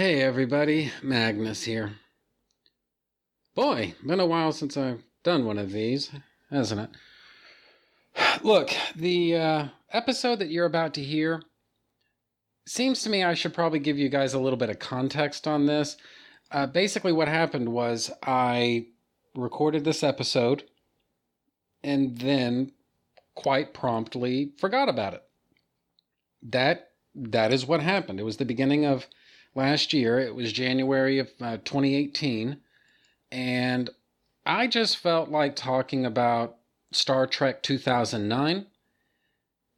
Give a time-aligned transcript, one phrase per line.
[0.00, 1.92] Hey everybody, Magnus here.
[3.54, 6.10] Boy, been a while since I've done one of these,
[6.48, 6.80] hasn't
[8.16, 8.40] it?
[8.42, 11.42] Look, the uh, episode that you're about to hear
[12.64, 15.66] seems to me I should probably give you guys a little bit of context on
[15.66, 15.98] this.
[16.50, 18.86] Uh, basically, what happened was I
[19.34, 20.64] recorded this episode
[21.84, 22.72] and then
[23.34, 25.24] quite promptly forgot about it.
[26.42, 28.18] That that is what happened.
[28.18, 29.06] It was the beginning of
[29.54, 30.18] last year.
[30.18, 32.58] It was January of uh, 2018.
[33.32, 33.90] And
[34.44, 36.56] I just felt like talking about
[36.92, 38.66] Star Trek 2009.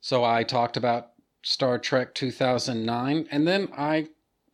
[0.01, 1.11] So I talked about
[1.43, 3.29] Star Trek 2009.
[3.31, 4.09] And then I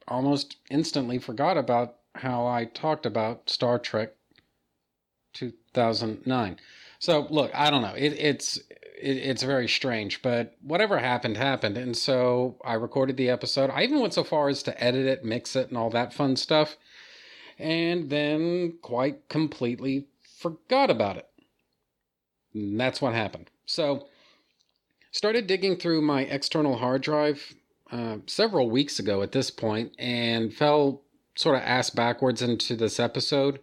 [0.07, 4.15] almost instantly forgot about how I talked about Star Trek
[5.35, 6.59] 2009.
[6.99, 7.95] So look, I don't know.
[7.95, 8.59] It, it's
[9.01, 11.77] it, it's very strange, but whatever happened, happened.
[11.77, 13.71] And so I recorded the episode.
[13.71, 16.37] I even went so far as to edit it, mix it, and all that fun
[16.37, 16.77] stuff.
[17.59, 20.07] And then quite completely
[20.39, 21.29] forgot about it.
[22.55, 23.51] And that's what happened.
[23.67, 24.07] So
[25.11, 27.55] started digging through my external hard drive
[27.91, 31.03] uh, several weeks ago at this point and fell
[31.37, 33.61] sort of ass backwards into this episode.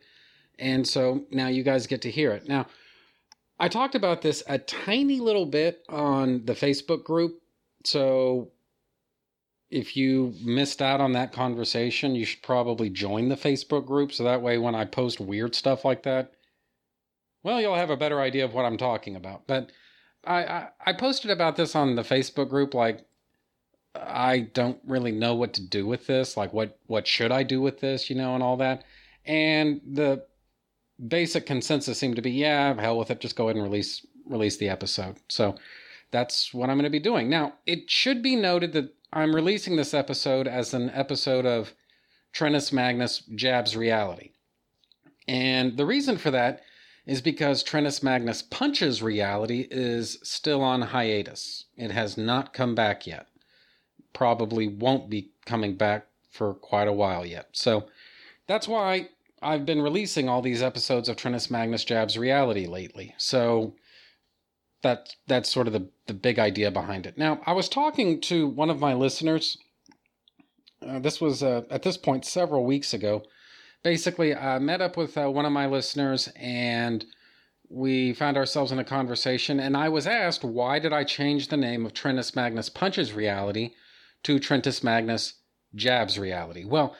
[0.58, 2.48] And so now you guys get to hear it.
[2.48, 2.68] Now,
[3.59, 7.42] I talked about this a tiny little bit on the Facebook group.
[7.86, 8.52] So
[9.70, 14.12] if you missed out on that conversation, you should probably join the Facebook group.
[14.12, 16.34] So that way, when I post weird stuff like that,
[17.44, 19.47] well, you'll have a better idea of what I'm talking about.
[19.47, 19.72] But
[20.25, 22.73] I, I, I posted about this on the Facebook group.
[22.73, 23.06] Like,
[23.95, 26.36] I don't really know what to do with this.
[26.36, 28.84] Like, what, what should I do with this, you know, and all that.
[29.25, 30.25] And the
[31.08, 34.58] basic consensus seemed to be, yeah, hell with it, just go ahead and release release
[34.58, 35.18] the episode.
[35.30, 35.56] So
[36.12, 37.30] that's what I'm going to be doing.
[37.30, 41.74] Now, it should be noted that I'm releasing this episode as an episode of
[42.34, 44.32] Trentus Magnus Jabs Reality.
[45.28, 46.62] And the reason for that
[47.06, 51.66] is because Trentus Magnus Punches Reality is still on hiatus.
[51.78, 53.28] It has not come back yet.
[54.14, 57.50] Probably won't be coming back for quite a while yet.
[57.52, 57.86] So
[58.48, 59.09] that's why
[59.45, 63.13] I've been releasing all these episodes of Trentus Magnus Jabs Reality lately.
[63.17, 63.75] So
[64.81, 67.17] that that's sort of the, the big idea behind it.
[67.17, 69.57] Now, I was talking to one of my listeners.
[70.85, 73.23] Uh, this was uh, at this point several weeks ago.
[73.83, 77.06] Basically, I met up with uh, one of my listeners and
[77.69, 79.59] we found ourselves in a conversation.
[79.59, 83.72] And I was asked, why did I change the name of Trentus Magnus Punches Reality
[84.23, 85.35] to Trentus Magnus
[85.75, 86.66] Jabs Reality?
[86.66, 86.95] Well,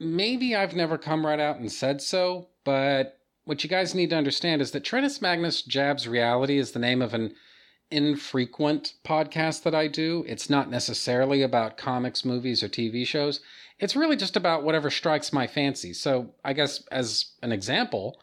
[0.00, 4.16] maybe I've never come right out and said so, but what you guys need to
[4.16, 7.34] understand is that Trentus Magnus Jabs Reality is the name of an
[7.90, 10.24] infrequent podcast that I do.
[10.28, 13.40] It's not necessarily about comics, movies, or TV shows.
[13.78, 15.94] It's really just about whatever strikes my fancy.
[15.94, 18.20] So, I guess as an example,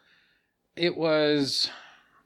[0.76, 1.70] it was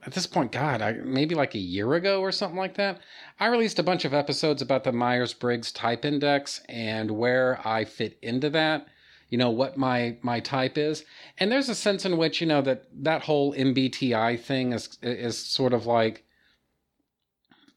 [0.05, 2.99] at this point, God, I, maybe like a year ago or something like that.
[3.39, 7.85] I released a bunch of episodes about the Myers Briggs Type Index and where I
[7.85, 8.87] fit into that
[9.29, 11.05] you know what my my type is.
[11.37, 15.37] And there's a sense in which you know that that whole mbti thing is is
[15.37, 16.25] sort of like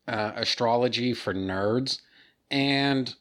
[0.09, 2.01] uh, astrology for nerds.
[2.51, 3.15] And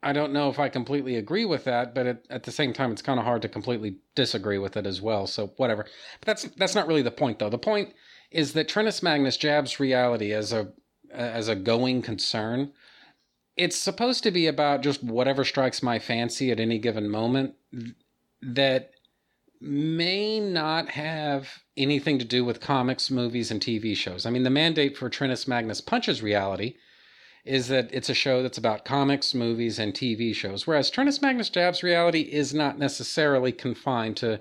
[0.00, 2.92] i don't know if i completely agree with that but at, at the same time
[2.92, 5.84] it's kind of hard to completely disagree with it as well so whatever.
[6.20, 7.50] But that's that's not really the point though.
[7.50, 7.94] The point
[8.30, 10.68] is that Trentus Magnus jabs reality as a
[11.10, 12.72] as a going concern
[13.58, 17.54] it's supposed to be about just whatever strikes my fancy at any given moment
[18.40, 18.92] that
[19.60, 24.24] may not have anything to do with comics, movies, and TV shows.
[24.24, 26.76] I mean, the mandate for Trentus Magnus Punches Reality
[27.44, 31.50] is that it's a show that's about comics, movies, and TV shows, whereas Trentus Magnus
[31.50, 34.40] Jabs Reality is not necessarily confined to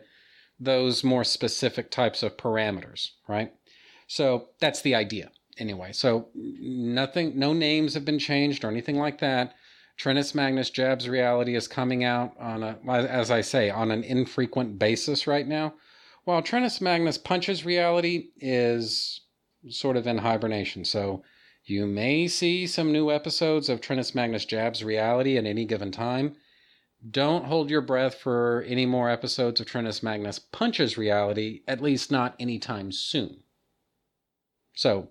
[0.60, 3.52] those more specific types of parameters, right?
[4.08, 9.19] So that's the idea anyway, so nothing, no names have been changed or anything like
[9.19, 9.56] that.
[9.98, 14.77] Trentus Magnus Jabs Reality is coming out on a, as I say, on an infrequent
[14.77, 15.74] basis right now,
[16.24, 19.21] while Trentus Magnus Punches Reality is
[19.69, 20.86] sort of in hibernation.
[20.86, 21.24] So
[21.65, 26.36] you may see some new episodes of Trentus Magnus Jabs Reality at any given time.
[27.12, 32.12] Don't hold your breath for any more episodes of Trentus Magnus Punches Reality, at least
[32.12, 33.44] not anytime soon.
[34.74, 35.10] So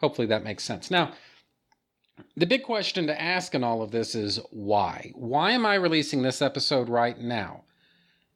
[0.00, 0.90] Hopefully that makes sense.
[0.90, 1.12] Now,
[2.36, 5.12] the big question to ask in all of this is why?
[5.14, 7.64] Why am I releasing this episode right now?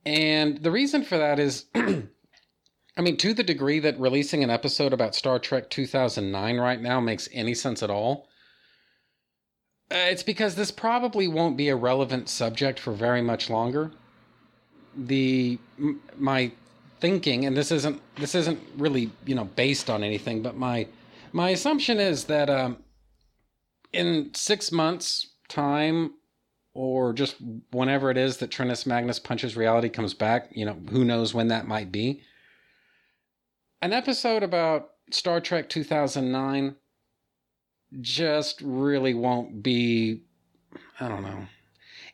[0.06, 4.92] And the reason for that is, I mean, to the degree that releasing an episode
[4.92, 8.28] about Star Trek 2009 right now makes any sense at all,
[9.90, 13.90] Uh, it's because this probably won't be a relevant subject for very much longer.
[14.94, 15.58] The
[16.18, 16.52] my
[17.00, 20.86] thinking, and this isn't this isn't really you know based on anything, but my
[21.32, 22.78] my assumption is that um,
[23.92, 26.12] in six months' time,
[26.74, 27.36] or just
[27.72, 31.48] whenever it is that Trentus Magnus Punches Reality comes back, you know, who knows when
[31.48, 32.22] that might be.
[33.82, 36.76] An episode about Star Trek 2009
[38.00, 40.22] just really won't be
[41.00, 41.46] I don't know.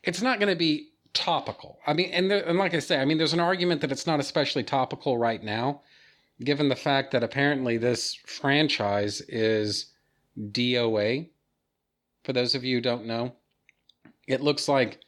[0.03, 1.79] It's not going to be topical.
[1.87, 4.07] I mean, and, there, and like I say, I mean, there's an argument that it's
[4.07, 5.81] not especially topical right now,
[6.43, 9.87] given the fact that apparently this franchise is
[10.39, 11.29] DOA.
[12.23, 13.33] For those of you who don't know,
[14.27, 14.99] it looks like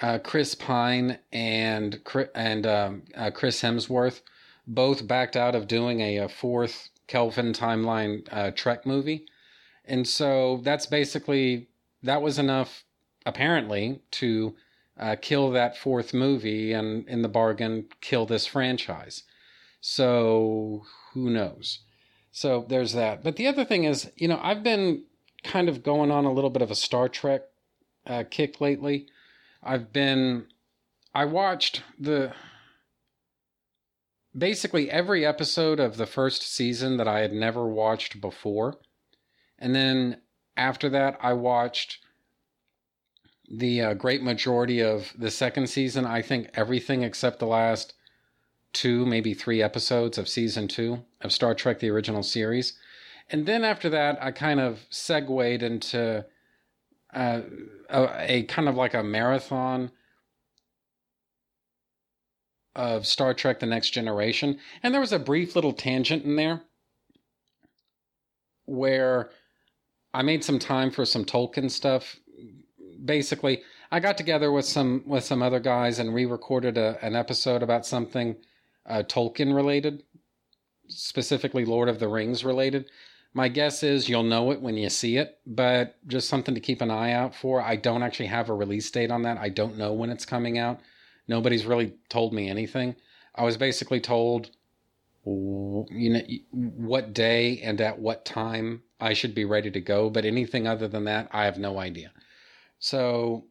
[0.00, 2.00] uh, Chris Pine and
[2.34, 4.20] and um, uh, Chris Hemsworth
[4.66, 9.26] both backed out of doing a, a fourth Kelvin timeline uh, Trek movie
[9.84, 11.68] and so that's basically
[12.02, 12.84] that was enough,
[13.26, 14.54] apparently, to
[14.98, 19.24] uh, kill that fourth movie and in the bargain kill this franchise.
[19.86, 21.80] So who knows?
[22.32, 23.22] So there's that.
[23.22, 25.04] But the other thing is, you know, I've been
[25.42, 27.42] kind of going on a little bit of a Star Trek
[28.06, 29.08] uh, kick lately.
[29.62, 30.46] I've been,
[31.14, 32.32] I watched the
[34.34, 38.78] basically every episode of the first season that I had never watched before.
[39.58, 40.22] And then
[40.56, 41.98] after that, I watched
[43.50, 46.06] the uh, great majority of the second season.
[46.06, 47.92] I think everything except the last
[48.74, 52.74] two, maybe three episodes of season two of Star Trek the original series.
[53.30, 56.26] And then after that, I kind of segued into
[57.14, 57.40] uh,
[57.88, 59.90] a, a kind of like a marathon
[62.76, 64.58] of Star Trek The Next Generation.
[64.82, 66.62] And there was a brief little tangent in there
[68.66, 69.30] where
[70.12, 72.16] I made some time for some Tolkien stuff.
[73.04, 77.62] Basically, I got together with some with some other guys and re-recorded a, an episode
[77.62, 78.36] about something
[78.86, 80.02] uh, Tolkien related,
[80.88, 82.90] specifically Lord of the Rings related.
[83.32, 86.80] My guess is you'll know it when you see it, but just something to keep
[86.80, 87.60] an eye out for.
[87.60, 89.38] I don't actually have a release date on that.
[89.38, 90.80] I don't know when it's coming out.
[91.26, 92.94] Nobody's really told me anything.
[93.34, 94.50] I was basically told
[95.26, 96.20] you know
[96.50, 100.86] what day and at what time I should be ready to go, but anything other
[100.86, 102.12] than that, I have no idea.
[102.78, 103.46] So,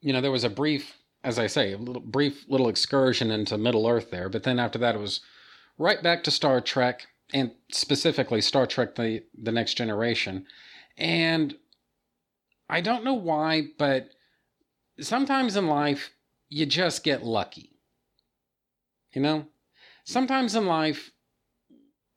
[0.00, 3.58] you know, there was a brief, as I say, a little brief little excursion into
[3.58, 5.20] Middle Earth there, but then after that, it was
[5.78, 10.46] right back to Star Trek and specifically Star Trek: the the Next Generation,
[10.96, 11.54] and
[12.68, 14.10] I don't know why, but
[15.00, 16.10] sometimes in life
[16.48, 17.70] you just get lucky.
[19.12, 19.46] You know,
[20.04, 21.10] sometimes in life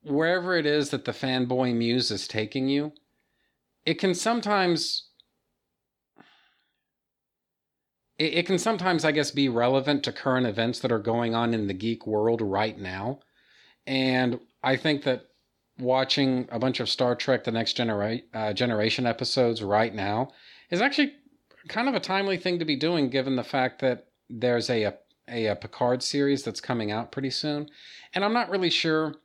[0.03, 2.91] wherever it is that the fanboy muse is taking you,
[3.85, 5.09] it can sometimes
[8.17, 11.53] it, it, can sometimes, I guess, be relevant to current events that are going on
[11.53, 13.19] in the geek world right now.
[13.87, 15.27] And I think that
[15.79, 20.31] watching a bunch of Star Trek: The Next Genera- uh, Generation episodes right now
[20.69, 21.13] is actually
[21.67, 24.93] kind of a timely thing to be doing, given the fact that there's a,
[25.27, 27.69] a, a Picard series that's coming out pretty soon,
[28.13, 29.15] and I'm not really sure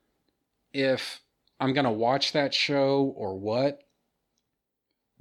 [0.72, 1.20] if
[1.60, 3.82] I'm going to watch that show or what.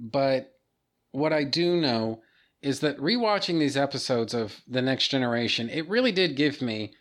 [0.00, 0.54] But
[1.10, 2.22] what I do know
[2.60, 6.92] is that rewatching these episodes of The Next Generation, it really did give me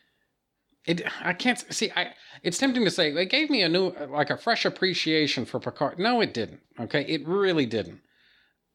[0.88, 4.30] it I can't see I it's tempting to say it gave me a new like
[4.30, 6.00] a fresh appreciation for Picard.
[6.00, 6.62] No, it didn't.
[6.80, 7.06] Okay?
[7.06, 8.02] It really didn't.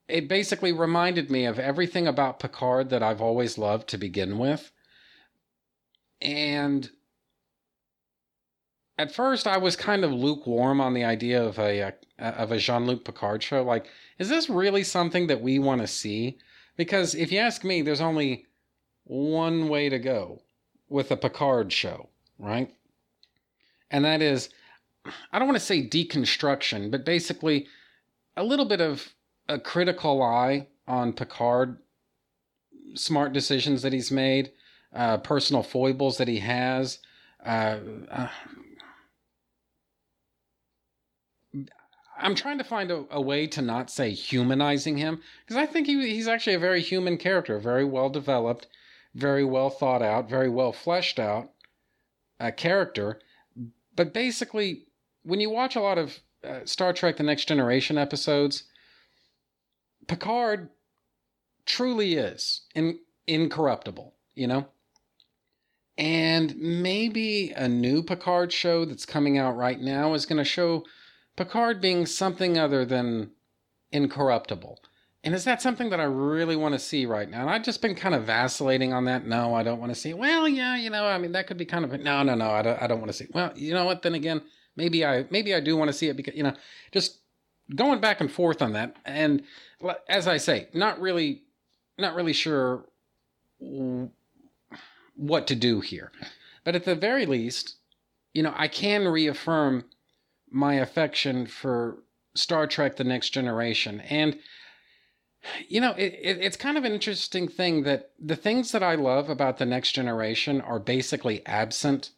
[0.08, 4.70] It basically reminded me of everything about Picard that I've always loved to begin with.
[6.20, 6.90] And
[8.98, 12.58] at first I was kind of lukewarm on the idea of a, a of a
[12.58, 13.62] Jean-Luc Picard show.
[13.62, 13.86] Like,
[14.18, 16.38] is this really something that we want to see?
[16.76, 18.46] Because if you ask me, there's only
[19.04, 20.42] one way to go
[20.88, 22.72] with a Picard show, right?
[23.90, 24.48] And that is,
[25.32, 27.66] I don't want to say deconstruction, but basically
[28.36, 29.14] a little bit of
[29.48, 31.78] a critical eye on Picard,
[32.94, 34.52] smart decisions that he's made,
[34.94, 36.98] uh, personal foibles that he has,
[37.44, 37.78] uh,
[38.10, 38.28] uh,
[42.22, 45.86] I'm trying to find a, a, way to not say humanizing him because I think
[45.86, 48.68] he, he's actually a very human character, very well developed,
[49.14, 51.50] very well thought out, very well fleshed out
[52.40, 53.20] uh, character.
[53.94, 54.86] But basically,
[55.22, 58.64] when you watch a lot of uh, Star Trek: The Next Generation episodes,
[60.06, 60.70] Picard
[61.66, 64.66] truly is in, incorruptible, you know.
[65.98, 70.84] And maybe a new Picard show that's coming out right now is going to show
[71.36, 73.30] Picard being something other than
[73.90, 74.80] incorruptible.
[75.24, 77.42] And is that something that I really want to see right now?
[77.42, 79.24] And I've just been kind of vacillating on that.
[79.24, 80.14] No, I don't want to see.
[80.14, 81.92] Well, yeah, you know, I mean, that could be kind of.
[82.00, 82.82] No, no, no, I don't.
[82.82, 83.28] I don't want to see.
[83.32, 84.02] Well, you know what?
[84.02, 84.42] Then again,
[84.74, 86.54] maybe I maybe I do want to see it because you know,
[86.90, 87.18] just
[87.74, 88.96] going back and forth on that.
[89.04, 89.42] And
[90.08, 91.42] as I say, not really,
[91.98, 92.84] not really sure
[95.14, 96.10] what to do here.
[96.64, 97.76] But at the very least,
[98.34, 99.84] you know, I can reaffirm
[100.52, 101.98] my affection for
[102.34, 104.00] Star Trek The Next Generation.
[104.00, 104.38] And,
[105.68, 108.94] you know, it, it, it's kind of an interesting thing that the things that I
[108.94, 112.10] love about The Next Generation are basically absent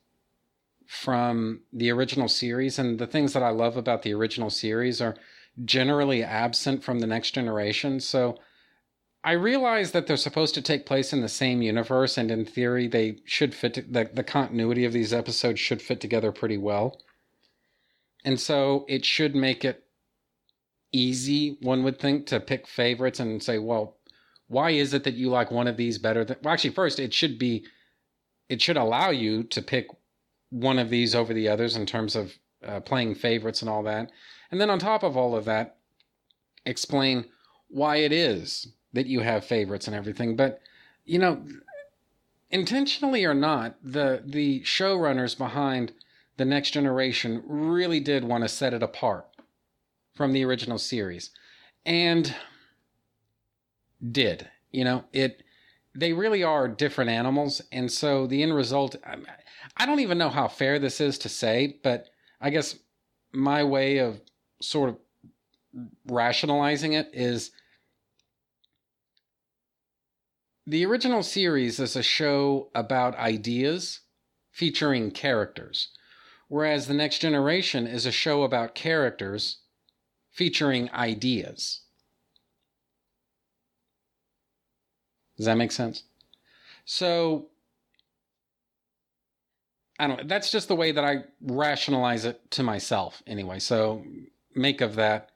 [0.87, 2.79] from the original series.
[2.79, 5.17] And the things that I love about the original series are
[5.65, 8.01] generally absent from The Next Generation.
[8.01, 8.39] So,
[9.25, 12.87] I realize that they're supposed to take place in the same universe, and in theory,
[12.87, 13.73] they should fit.
[13.75, 17.01] To, the the continuity of these episodes should fit together pretty well,
[18.25, 19.85] and so it should make it
[20.93, 21.59] easy.
[21.61, 23.97] One would think to pick favorites and say, well,
[24.49, 26.37] why is it that you like one of these better than?
[26.43, 27.65] Well, actually, first it should be,
[28.49, 29.89] it should allow you to pick
[30.51, 34.11] one of these over the others in terms of uh, playing favorites and all that,
[34.51, 35.77] and then on top of all of that,
[36.65, 37.25] explain
[37.69, 40.37] why it is that you have favorites and everything.
[40.37, 40.61] But,
[41.05, 41.45] you know,
[42.51, 45.93] intentionally or not, the the showrunners behind
[46.37, 49.27] the next generation really did want to set it apart
[50.15, 51.31] from the original series.
[51.85, 52.35] And
[54.11, 54.49] did.
[54.71, 55.43] You know, it
[55.95, 59.25] they really are different animals and so the end result um,
[59.77, 62.09] I don't even know how fair this is to say, but
[62.41, 62.77] I guess
[63.33, 64.21] my way of
[64.61, 64.97] sort of
[66.07, 67.51] rationalizing it is
[70.67, 74.01] the original series is a show about ideas
[74.51, 75.89] featuring characters,
[76.49, 79.59] whereas The Next Generation is a show about characters
[80.31, 81.81] featuring ideas.
[85.37, 86.05] Does that make sense?
[86.85, 87.49] So,
[89.99, 93.59] I don't that's just the way that I rationalize it to myself anyway.
[93.59, 94.05] So,
[94.55, 95.31] make of that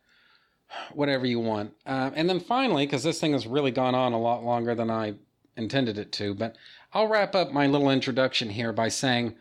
[0.93, 1.73] whatever you want.
[1.87, 4.91] Uh, and then finally, because this thing has really gone on a lot longer than
[4.91, 5.15] I
[5.57, 6.57] intended it to, but
[6.93, 9.35] I'll wrap up my little introduction here by saying,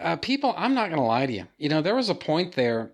[0.00, 1.48] uh, people, I'm not going to lie to you.
[1.58, 2.92] You know, there was a point there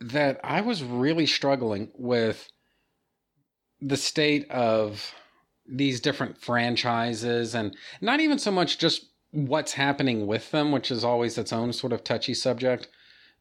[0.00, 2.48] that I was really struggling with
[3.80, 5.14] the state of
[5.66, 11.04] these different franchises and not even so much just what's happening with them, which is
[11.04, 12.88] always its own sort of touchy subject,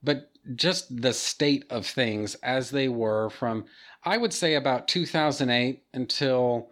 [0.03, 3.65] but just the state of things as they were from,
[4.03, 6.71] I would say, about 2008 until,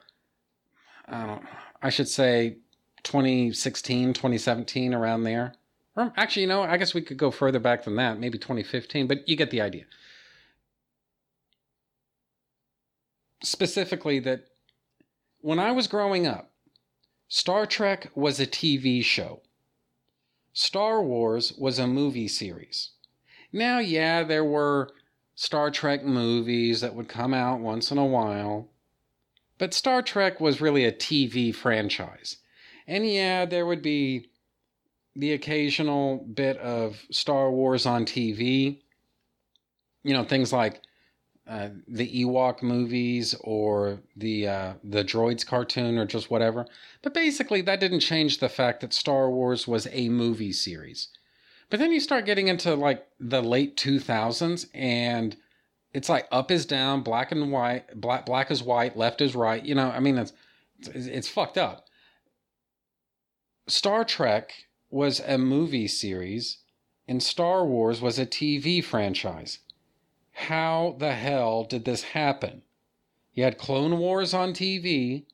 [1.08, 1.44] I don't
[1.82, 2.58] I should say
[3.10, 5.54] 2016, 2017, around there.
[5.96, 9.08] Or actually, you know, I guess we could go further back than that, maybe 2015,
[9.08, 9.86] but you get the idea.
[13.42, 14.46] Specifically, that
[15.42, 16.52] when I was growing up,
[17.28, 19.42] Star Trek was a TV show.
[20.54, 22.92] Star Wars was a movie series.
[23.52, 24.92] Now, yeah, there were
[25.34, 28.70] Star Trek movies that would come out once in a while,
[29.58, 32.38] but Star Trek was really a TV franchise.
[32.90, 34.30] And yeah, there would be
[35.16, 38.80] the occasional bit of Star Wars on TV.
[40.04, 40.82] You know, things like
[41.48, 46.66] uh, the Ewok movies or the uh, the Droids cartoon or just whatever.
[47.04, 51.10] But basically, that didn't change the fact that Star Wars was a movie series.
[51.70, 55.38] But then you start getting into like the late 2000s and
[55.94, 59.64] it's like up is down, black and white, black black is white, left is right.
[59.64, 60.34] You know, I mean it's
[60.80, 61.86] it's, it's fucked up.
[63.70, 64.52] Star Trek
[64.90, 66.58] was a movie series
[67.08, 69.60] and Star Wars was a TV franchise.
[70.32, 72.64] How the hell did this happen?
[73.34, 75.26] You had Clone Wars on TV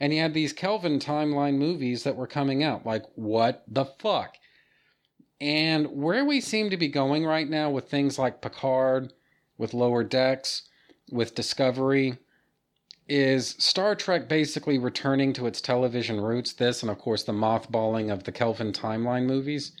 [0.00, 2.86] and you had these Kelvin timeline movies that were coming out.
[2.86, 4.36] Like, what the fuck?
[5.38, 9.12] And where we seem to be going right now with things like Picard,
[9.58, 10.62] with Lower Decks,
[11.10, 12.16] with Discovery,
[13.08, 18.12] is Star Trek basically returning to its television roots, this, and of course the mothballing
[18.12, 19.72] of the Kelvin timeline movies.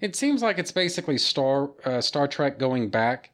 [0.00, 3.30] It seems like it's basically Star, uh, Star Trek going back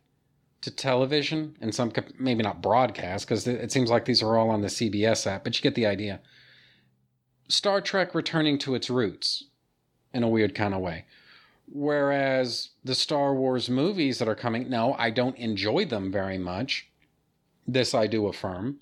[0.60, 4.60] to television and some, maybe not broadcast, because it seems like these are all on
[4.60, 6.20] the CBS app, but you get the idea.
[7.48, 9.44] Star Trek returning to its roots
[10.12, 11.06] in a weird kind of way.
[11.72, 16.88] Whereas the Star Wars movies that are coming, no, I don't enjoy them very much.
[17.66, 18.80] This I do affirm.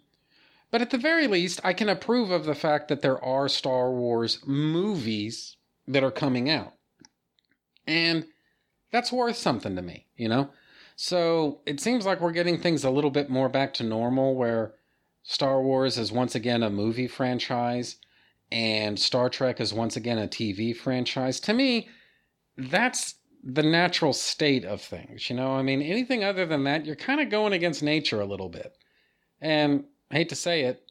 [0.71, 3.91] But at the very least, I can approve of the fact that there are Star
[3.91, 5.57] Wars movies
[5.87, 6.75] that are coming out.
[7.87, 8.27] And
[8.93, 10.51] that's worth something to me, you know?
[10.97, 14.75] So it seems like we're getting things a little bit more back to normal where
[15.23, 17.97] Star Wars is once again a movie franchise
[18.51, 21.39] and Star Trek is once again a TV franchise.
[21.41, 21.89] To me,
[22.57, 25.31] that's the natural state of things.
[25.31, 28.27] You know, I mean, anything other than that, you're kind of going against nature a
[28.27, 28.77] little bit.
[29.41, 29.85] And
[30.17, 30.91] hate to say it,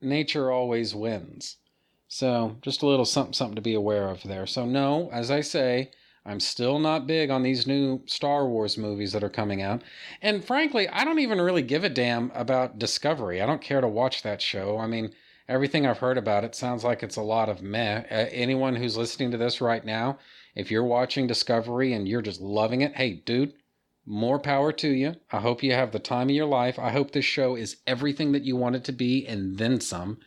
[0.00, 1.56] nature always wins.
[2.08, 4.46] So just a little something, something to be aware of there.
[4.46, 5.90] So, no, as I say,
[6.26, 9.82] I'm still not big on these new Star Wars movies that are coming out.
[10.22, 13.42] And frankly, I don't even really give a damn about Discovery.
[13.42, 14.78] I don't care to watch that show.
[14.78, 15.12] I mean,
[15.48, 18.04] everything I've heard about it sounds like it's a lot of meh.
[18.08, 20.18] Anyone who's listening to this right now,
[20.54, 23.54] if you're watching Discovery and you're just loving it, hey, dude,
[24.06, 25.16] more power to you.
[25.32, 26.78] I hope you have the time of your life.
[26.78, 30.18] I hope this show is everything that you want it to be and then some.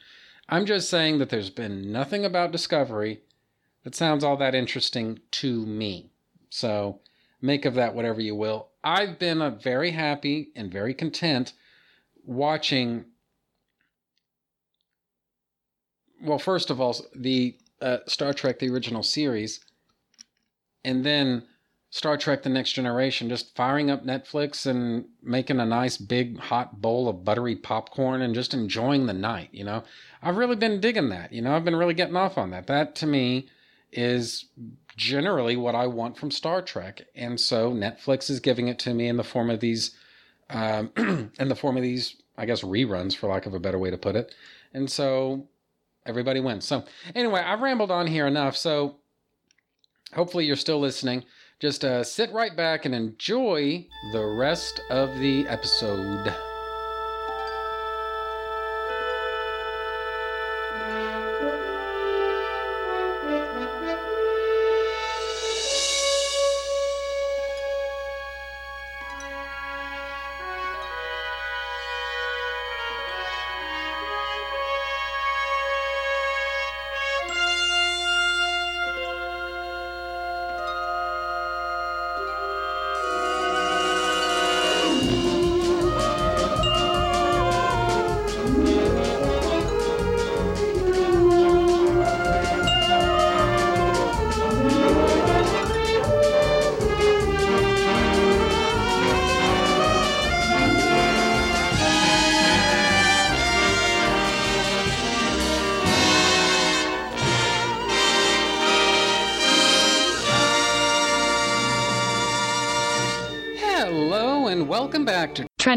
[0.49, 3.21] I'm just saying that there's been nothing about Discovery
[3.83, 6.09] that sounds all that interesting to me.
[6.49, 6.99] So
[7.41, 8.69] make of that whatever you will.
[8.83, 11.53] I've been a very happy and very content
[12.25, 13.05] watching.
[16.21, 19.59] Well, first of all, the uh, Star Trek, the original series,
[20.83, 21.43] and then
[21.97, 26.79] Star Trek The Next Generation, just firing up Netflix and making a nice big hot
[26.79, 29.83] bowl of buttery popcorn and just enjoying the night, you know.
[30.21, 31.55] I've really been digging that, you know.
[31.55, 32.67] I've been really getting off on that.
[32.67, 33.49] That to me
[33.91, 34.45] is
[34.95, 39.07] generally what I want from Star Trek, and so Netflix is giving it to me
[39.07, 39.97] in the form of these,
[40.51, 40.91] um,
[41.39, 43.97] in the form of these, I guess, reruns, for lack of a better way to
[43.97, 44.35] put it,
[44.71, 45.47] and so
[46.05, 46.65] everybody wins.
[46.65, 46.83] So
[47.15, 48.55] anyway, I've rambled on here enough.
[48.55, 48.97] So
[50.13, 51.23] hopefully you're still listening.
[51.59, 56.31] Just uh, sit right back and enjoy the rest of the episode.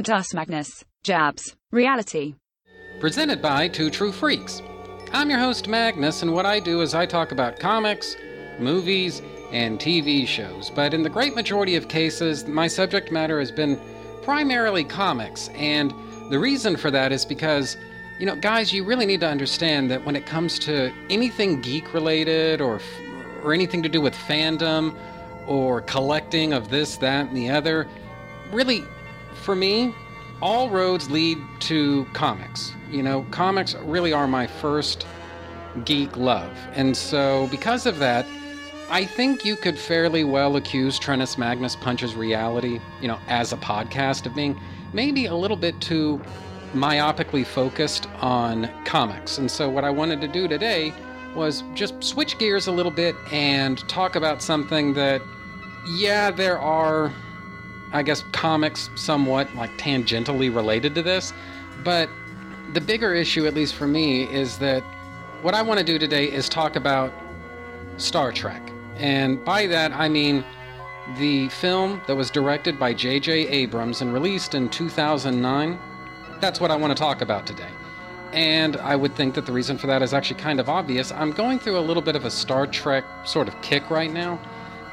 [0.08, 0.84] Us Magnus.
[1.02, 1.56] Jabs.
[1.70, 2.34] Reality.
[3.00, 4.62] Presented by Two True Freaks.
[5.12, 8.16] I'm your host, Magnus, and what I do is I talk about comics,
[8.58, 9.20] movies,
[9.52, 10.70] and TV shows.
[10.70, 13.78] But in the great majority of cases, my subject matter has been
[14.22, 15.48] primarily comics.
[15.48, 15.92] And
[16.30, 17.76] the reason for that is because,
[18.18, 21.92] you know, guys, you really need to understand that when it comes to anything geek
[21.92, 22.80] related or,
[23.42, 24.96] or anything to do with fandom
[25.46, 27.88] or collecting of this, that, and the other,
[28.52, 28.84] really,
[29.50, 29.92] for me,
[30.40, 32.72] all roads lead to comics.
[32.88, 35.08] You know, comics really are my first
[35.84, 36.56] geek love.
[36.74, 38.26] And so, because of that,
[38.90, 43.56] I think you could fairly well accuse Trentus Magnus Punches Reality, you know, as a
[43.56, 44.56] podcast of being
[44.92, 46.22] maybe a little bit too
[46.72, 49.36] myopically focused on comics.
[49.38, 50.94] And so, what I wanted to do today
[51.34, 55.20] was just switch gears a little bit and talk about something that,
[55.96, 57.12] yeah, there are
[57.92, 61.32] I guess, comics somewhat like tangentially related to this.
[61.84, 62.08] But
[62.72, 64.82] the bigger issue, at least for me, is that
[65.42, 67.12] what I want to do today is talk about
[67.96, 68.70] Star Trek.
[68.96, 70.44] And by that, I mean
[71.16, 73.48] the film that was directed by J.J.
[73.48, 75.78] Abrams and released in 2009.
[76.40, 77.70] That's what I want to talk about today.
[78.32, 81.10] And I would think that the reason for that is actually kind of obvious.
[81.10, 84.38] I'm going through a little bit of a Star Trek sort of kick right now.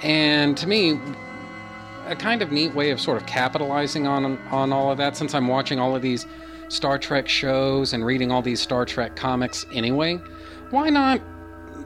[0.01, 0.99] And to me,
[2.07, 5.33] a kind of neat way of sort of capitalizing on on all of that since
[5.33, 6.25] I'm watching all of these
[6.69, 10.19] Star Trek shows and reading all these Star Trek comics anyway.
[10.69, 11.21] Why not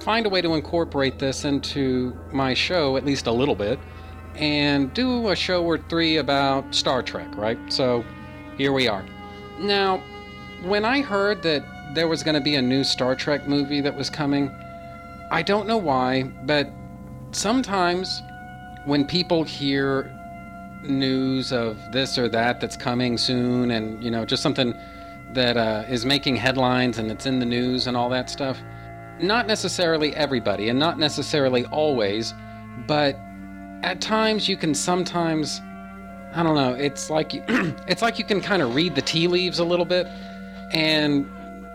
[0.01, 3.79] find a way to incorporate this into my show at least a little bit
[4.36, 7.60] and do a show or three about Star Trek, right?
[7.71, 8.03] So
[8.57, 9.05] here we are.
[9.60, 10.01] Now,
[10.63, 13.95] when I heard that there was going to be a new Star Trek movie that
[13.95, 14.49] was coming,
[15.29, 16.69] I don't know why, but
[17.31, 18.21] sometimes
[18.86, 20.12] when people hear
[20.84, 24.76] news of this or that that's coming soon and you know just something
[25.34, 28.58] that uh, is making headlines and it's in the news and all that stuff
[29.20, 32.34] not necessarily everybody and not necessarily always
[32.88, 33.15] but
[33.84, 35.62] at times you can sometimes
[36.34, 36.74] I don't know.
[36.74, 37.44] It's like you,
[37.88, 40.08] it's like you can kind of read the tea leaves a little bit,
[40.72, 41.30] and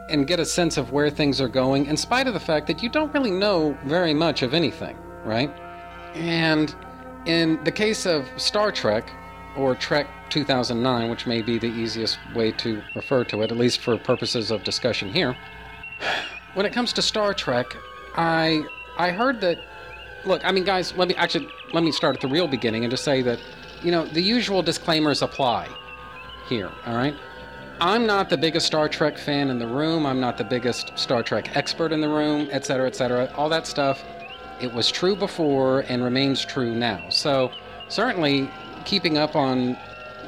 [0.09, 2.83] and get a sense of where things are going, in spite of the fact that
[2.83, 5.51] you don't really know very much of anything, right?
[6.15, 6.75] And
[7.27, 9.11] in the case of Star Trek,
[9.57, 13.81] or Trek 2009, which may be the easiest way to refer to it, at least
[13.81, 15.37] for purposes of discussion here.
[16.55, 17.77] When it comes to Star Trek,
[18.15, 18.63] I
[18.97, 19.59] I heard that.
[20.25, 22.91] Look, I mean, guys, let me actually let me start at the real beginning and
[22.91, 23.39] just say that,
[23.83, 25.69] you know, the usual disclaimers apply
[26.49, 26.71] here.
[26.87, 27.15] All right.
[27.79, 30.07] I'm not the biggest Star Trek fan in the room.
[30.07, 33.31] I'm not the biggest Star Trek expert in the room, et cetera, et cetera.
[33.37, 34.03] All that stuff.
[34.61, 37.09] It was true before and remains true now.
[37.11, 37.51] So
[37.89, 38.51] certainly,
[38.85, 39.77] keeping up on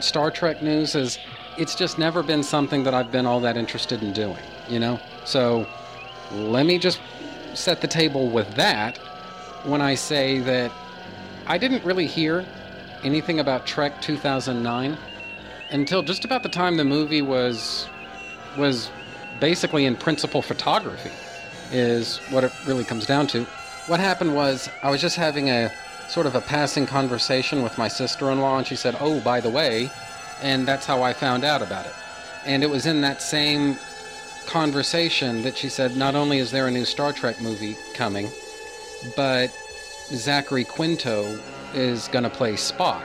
[0.00, 1.18] Star Trek news is
[1.56, 5.00] it's just never been something that I've been all that interested in doing, you know?
[5.24, 5.66] So
[6.32, 7.00] let me just
[7.54, 8.98] set the table with that
[9.64, 10.70] when I say that
[11.46, 12.44] I didn't really hear
[13.02, 14.96] anything about Trek 2009
[15.70, 17.88] until just about the time the movie was
[18.56, 18.90] was
[19.40, 21.10] basically in principal photography
[21.70, 23.46] is what it really comes down to.
[23.88, 25.72] What happened was I was just having a
[26.08, 29.90] sort of a passing conversation with my sister-in-law and she said, "Oh, by the way,"
[30.42, 31.94] and that's how I found out about it.
[32.44, 33.78] And it was in that same
[34.46, 38.30] conversation that she said, not only is there a new Star Trek movie coming,
[39.16, 39.50] but
[40.12, 41.38] Zachary Quinto
[41.74, 43.04] is going to play Spock.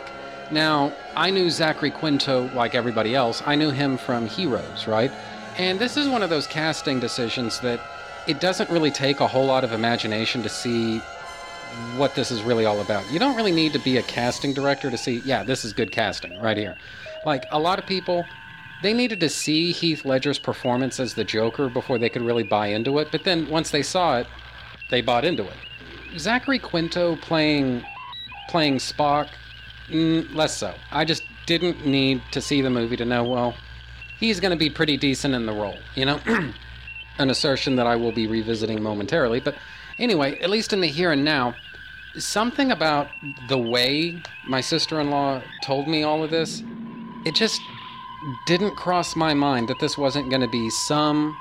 [0.51, 3.41] Now, I knew Zachary Quinto like everybody else.
[3.45, 5.11] I knew him from Heroes, right?
[5.57, 7.79] And this is one of those casting decisions that
[8.27, 10.99] it doesn't really take a whole lot of imagination to see
[11.97, 13.09] what this is really all about.
[13.11, 15.91] You don't really need to be a casting director to see, yeah, this is good
[15.91, 16.77] casting right here.
[17.25, 18.25] Like a lot of people,
[18.81, 22.67] they needed to see Heath Ledger's performance as the Joker before they could really buy
[22.67, 23.09] into it.
[23.11, 24.27] But then once they saw it,
[24.89, 26.19] they bought into it.
[26.19, 27.83] Zachary Quinto playing
[28.49, 29.29] playing Spock,
[29.89, 30.75] mm, less so.
[30.91, 33.23] I just didn't need to see the movie to know.
[33.23, 33.55] Well,
[34.19, 35.77] he's going to be pretty decent in the role.
[35.95, 36.19] You know,
[37.17, 39.39] an assertion that I will be revisiting momentarily.
[39.39, 39.55] But
[39.99, 41.55] anyway, at least in the here and now,
[42.17, 43.07] something about
[43.47, 46.63] the way my sister-in-law told me all of this,
[47.25, 47.59] it just
[48.45, 51.35] didn't cross my mind that this wasn't going to be some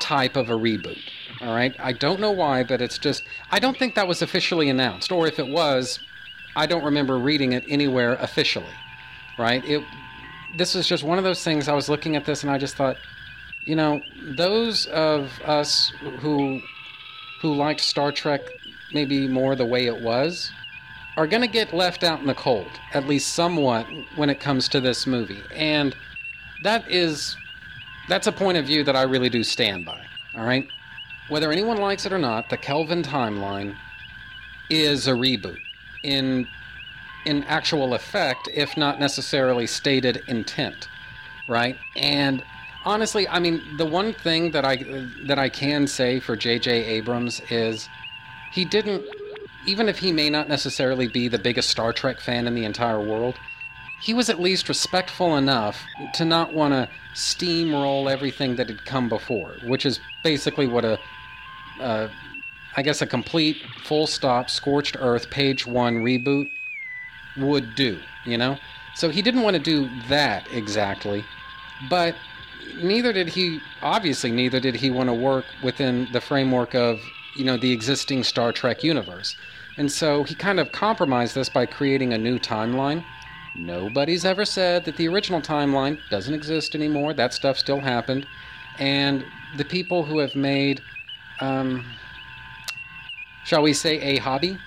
[0.00, 0.98] type of a reboot.
[1.40, 1.74] All right.
[1.78, 5.12] I don't know why, but it's just, I don't think that was officially announced.
[5.12, 6.00] Or if it was,
[6.56, 8.66] I don't remember reading it anywhere officially.
[9.38, 9.64] Right.
[9.64, 9.84] It,
[10.56, 11.68] this was just one of those things.
[11.68, 12.96] I was looking at this and I just thought,
[13.64, 14.00] you know,
[14.36, 16.60] those of us who,
[17.40, 18.40] who liked Star Trek
[18.92, 20.50] maybe more the way it was,
[21.16, 24.68] are going to get left out in the cold, at least somewhat, when it comes
[24.68, 25.42] to this movie.
[25.54, 25.94] And
[26.62, 27.36] that is
[28.08, 30.00] that's a point of view that I really do stand by.
[30.36, 30.66] All right,
[31.28, 33.76] whether anyone likes it or not, the Kelvin timeline
[34.70, 35.58] is a reboot
[36.02, 36.46] in
[37.24, 40.88] in actual effect, if not necessarily stated intent,
[41.48, 41.76] right?
[41.96, 42.42] And
[42.84, 44.76] honestly, I mean, the one thing that I
[45.26, 46.70] that I can say for J.J.
[46.84, 47.88] Abrams is
[48.52, 49.04] he didn't,
[49.66, 53.00] even if he may not necessarily be the biggest Star Trek fan in the entire
[53.00, 53.38] world,
[54.02, 59.08] he was at least respectful enough to not want to steamroll everything that had come
[59.08, 60.98] before, which is basically what a,
[61.80, 62.08] uh,
[62.76, 66.50] I guess, a complete full stop, scorched earth, page one reboot
[67.36, 68.58] would do, you know?
[68.94, 71.24] So he didn't want to do that exactly,
[71.88, 72.16] but
[72.82, 77.00] neither did he, obviously, neither did he want to work within the framework of,
[77.36, 79.36] you know, the existing Star Trek universe.
[79.76, 83.04] And so he kind of compromised this by creating a new timeline
[83.56, 87.14] Nobody's ever said that the original timeline doesn't exist anymore.
[87.14, 88.26] That stuff still happened.
[88.78, 89.24] And
[89.56, 90.82] the people who have made,
[91.40, 91.84] um,
[93.44, 94.58] shall we say, a hobby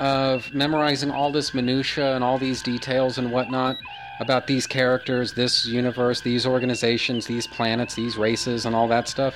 [0.00, 3.76] of memorizing all this minutia and all these details and whatnot
[4.20, 9.34] about these characters, this universe, these organizations, these planets, these races, and all that stuff,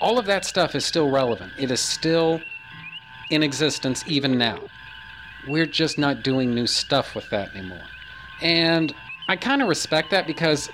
[0.00, 1.52] all of that stuff is still relevant.
[1.58, 2.40] It is still
[3.30, 4.60] in existence even now.
[5.48, 7.82] We're just not doing new stuff with that anymore.
[8.40, 8.94] And
[9.28, 10.68] I kind of respect that because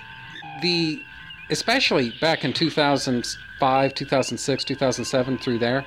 [0.61, 1.01] the,
[1.49, 5.85] especially back in 2005, 2006, 2007, through there,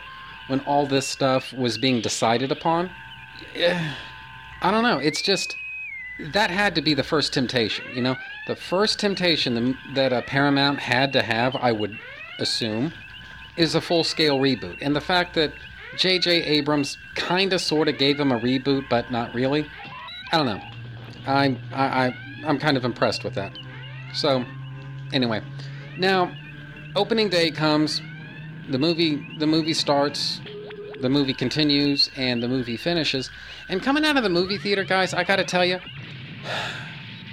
[0.49, 2.90] when all this stuff was being decided upon,
[3.55, 3.92] eh,
[4.62, 4.99] I don't know.
[4.99, 5.57] It's just,
[6.33, 8.17] that had to be the first temptation, you know?
[8.47, 11.99] The first temptation that a uh, Paramount had to have, I would
[12.39, 12.93] assume,
[13.57, 14.79] is a full scale reboot.
[14.81, 15.53] And the fact that
[15.97, 16.43] J.J.
[16.45, 19.67] Abrams kind of sort of gave him a reboot, but not really,
[20.33, 20.63] I don't know.
[21.27, 22.15] I'm I, I
[22.47, 23.53] I'm kind of impressed with that.
[24.15, 24.45] So,
[25.13, 25.43] anyway,
[25.99, 26.33] now
[26.95, 28.01] opening day comes,
[28.69, 30.41] the movie the movie starts,
[31.01, 33.31] the movie continues, and the movie finishes.
[33.69, 35.81] And coming out of the movie theater, guys, I gotta tell you,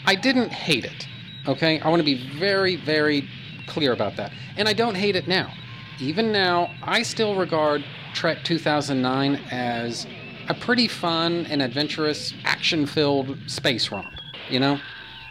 [0.06, 1.08] I didn't hate it.
[1.48, 1.80] Okay?
[1.80, 3.28] I want to be very, very
[3.68, 4.32] clear about that.
[4.58, 5.54] And I don't hate it now.
[6.00, 10.08] Even now, I still regard Trek 2009 as
[10.50, 14.14] a pretty fun and adventurous, action filled space romp,
[14.50, 14.80] you know?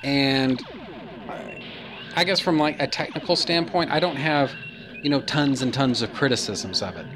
[0.02, 0.62] And
[2.16, 4.52] I guess from like a technical standpoint, I don't have,
[5.02, 7.06] you know, tons and tons of criticisms of it.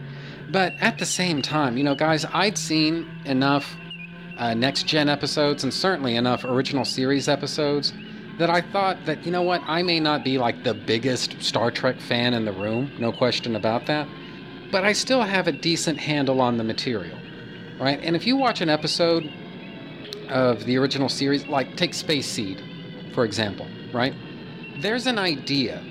[0.50, 3.76] But at the same time, you know, guys, I'd seen enough
[4.38, 7.92] uh, next gen episodes and certainly enough original series episodes
[8.38, 11.70] that I thought that, you know what, I may not be like the biggest Star
[11.70, 14.06] Trek fan in the room, no question about that,
[14.70, 17.18] but I still have a decent handle on the material,
[17.80, 17.98] right?
[18.02, 19.30] And if you watch an episode
[20.28, 22.62] of the original series, like take Space Seed,
[23.14, 24.14] for example, right?
[24.80, 25.82] There's an idea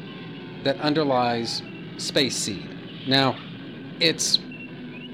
[0.64, 1.64] that underlies
[1.98, 2.70] Space Seed.
[3.08, 3.38] Now,
[4.00, 4.40] it's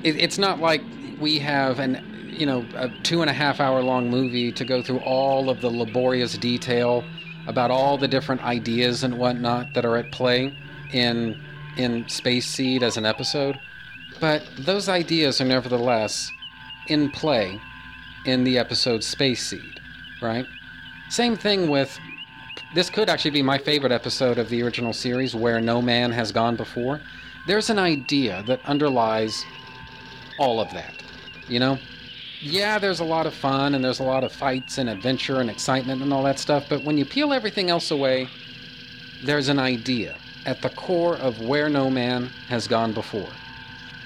[0.03, 0.81] it, it's not like
[1.19, 4.81] we have an you know a two and a half hour long movie to go
[4.81, 7.03] through all of the laborious detail
[7.47, 10.55] about all the different ideas and whatnot that are at play
[10.93, 11.41] in
[11.77, 13.59] in Space Seed as an episode.
[14.19, 16.29] But those ideas are nevertheless
[16.87, 17.59] in play
[18.25, 19.79] in the episode Space Seed,
[20.21, 20.45] right?
[21.09, 21.97] Same thing with
[22.73, 26.31] this could actually be my favorite episode of the original series, Where No Man Has
[26.31, 27.01] Gone Before.
[27.47, 29.43] There's an idea that underlies
[30.39, 30.93] all of that,
[31.47, 31.77] you know?
[32.41, 35.49] Yeah, there's a lot of fun and there's a lot of fights and adventure and
[35.49, 38.27] excitement and all that stuff, but when you peel everything else away,
[39.23, 40.15] there's an idea
[40.47, 43.29] at the core of Where No Man Has Gone Before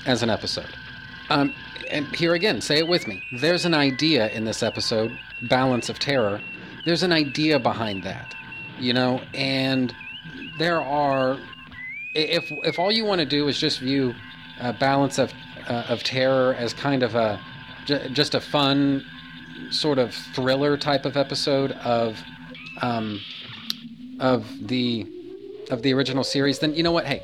[0.06, 0.70] as an episode.
[1.30, 1.54] Um,
[1.90, 3.24] and here again, say it with me.
[3.40, 6.42] There's an idea in this episode, Balance of Terror.
[6.84, 8.36] There's an idea behind that,
[8.80, 9.96] you know, and
[10.60, 11.40] there are.
[12.14, 14.14] If if all you want to do is just view
[14.60, 15.34] uh, Balance of
[15.68, 17.40] uh, of Terror as kind of a
[17.86, 19.06] j- just a fun
[19.72, 22.22] sort of thriller type of episode of
[22.82, 23.22] um,
[24.20, 25.08] of the
[25.72, 27.06] of the original series, then you know what?
[27.06, 27.24] Hey,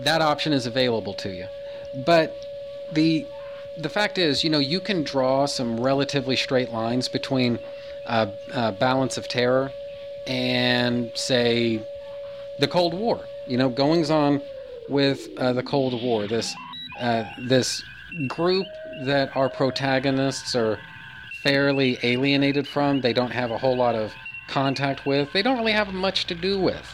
[0.00, 1.46] that option is available to you.
[2.06, 2.36] But
[2.92, 3.26] the
[3.78, 7.58] the fact is, you know, you can draw some relatively straight lines between
[8.06, 9.72] uh, uh, Balance of Terror
[10.26, 11.82] and, say,
[12.60, 13.20] the Cold War.
[13.46, 14.40] You know, goings on
[14.88, 16.26] with uh, the Cold War.
[16.26, 16.54] This
[17.00, 17.82] uh, this
[18.28, 18.66] group
[19.02, 20.78] that our protagonists are
[21.42, 23.00] fairly alienated from.
[23.00, 24.12] They don't have a whole lot of
[24.48, 25.32] contact with.
[25.32, 26.86] They don't really have much to do with.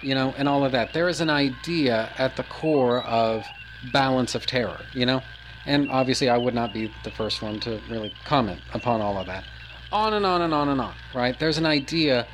[0.00, 0.92] You know, and all of that.
[0.92, 3.44] There is an idea at the core of
[3.92, 4.80] Balance of Terror.
[4.92, 5.22] You know
[5.66, 9.26] and obviously, I would not be the first one to really comment upon all of
[9.26, 9.44] that.
[9.92, 11.38] On and on and on and on, right?
[11.38, 12.26] There's an idea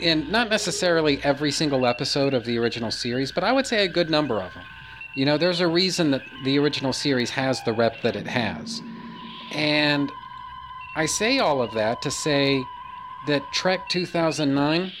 [0.00, 3.88] in not necessarily every single episode of the original series, but I would say a
[3.88, 4.64] good number of them.
[5.14, 8.80] You know, there's a reason that the original series has the rep that it has.
[9.52, 10.10] And
[10.96, 12.64] I say all of that to say
[13.26, 14.92] that Trek 2009,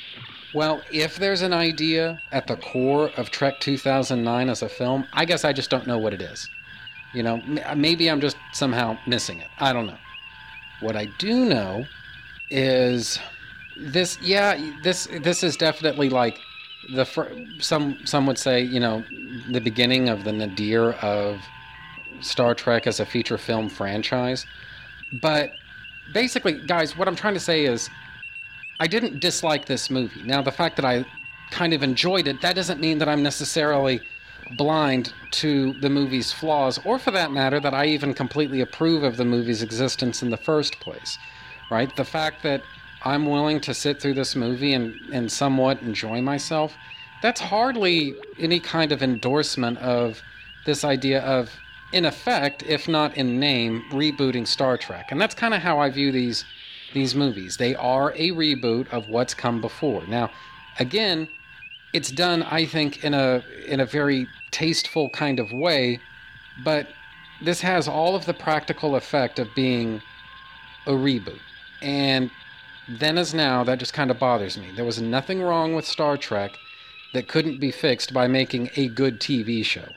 [0.54, 5.24] well, if there's an idea at the core of Trek 2009 as a film, I
[5.24, 6.48] guess I just don't know what it is.
[7.14, 7.42] You know,
[7.76, 9.48] maybe I'm just somehow missing it.
[9.58, 9.98] I don't know.
[10.80, 11.84] What I do know
[12.50, 13.18] is
[13.78, 14.18] this.
[14.22, 16.38] Yeah, this this is definitely like
[16.90, 17.06] the
[17.60, 19.04] some some would say you know
[19.50, 21.40] the beginning of the nadir of
[22.20, 24.46] Star Trek as a feature film franchise.
[25.20, 25.52] But
[26.14, 27.90] basically, guys, what I'm trying to say is
[28.80, 30.22] I didn't dislike this movie.
[30.22, 31.04] Now, the fact that I
[31.50, 34.00] kind of enjoyed it, that doesn't mean that I'm necessarily
[34.56, 39.16] blind to the movie's flaws, or for that matter, that I even completely approve of
[39.16, 41.18] the movie's existence in the first place.
[41.70, 41.94] Right?
[41.94, 42.62] The fact that
[43.04, 46.74] I'm willing to sit through this movie and, and somewhat enjoy myself,
[47.22, 50.20] that's hardly any kind of endorsement of
[50.66, 51.50] this idea of,
[51.92, 55.10] in effect, if not in name, rebooting Star Trek.
[55.10, 56.44] And that's kind of how I view these
[56.92, 57.56] these movies.
[57.56, 60.06] They are a reboot of what's come before.
[60.06, 60.30] Now,
[60.78, 61.26] again,
[61.94, 66.00] it's done, I think, in a in a very tasteful kind of way,
[66.64, 66.88] but
[67.42, 70.02] this has all of the practical effect of being
[70.86, 71.40] a reboot.
[71.80, 72.30] And
[72.88, 74.70] then as now, that just kind of bothers me.
[74.74, 76.52] There was nothing wrong with Star Trek
[77.12, 79.88] that couldn't be fixed by making a good TV show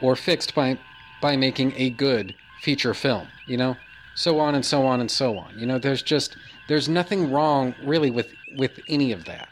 [0.00, 0.78] or fixed by
[1.20, 3.76] by making a good feature film, you know?
[4.14, 5.58] So on and so on and so on.
[5.58, 6.36] You know, there's just
[6.68, 9.48] there's nothing wrong really with with any of that.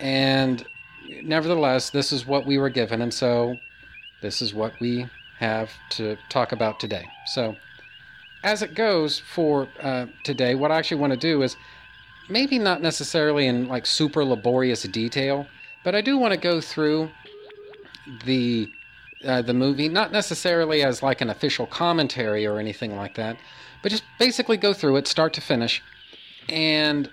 [0.00, 0.64] And
[1.22, 3.58] nevertheless, this is what we were given, and so
[4.22, 5.06] this is what we
[5.38, 7.06] have to talk about today.
[7.26, 7.56] So,
[8.42, 11.56] as it goes for uh, today, what I actually want to do is
[12.28, 15.46] maybe not necessarily in like super laborious detail,
[15.82, 17.10] but I do want to go through
[18.24, 18.70] the
[19.24, 23.38] uh, the movie, not necessarily as like an official commentary or anything like that,
[23.82, 25.82] but just basically go through it start to finish
[26.48, 27.10] and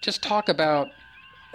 [0.00, 0.90] just talk about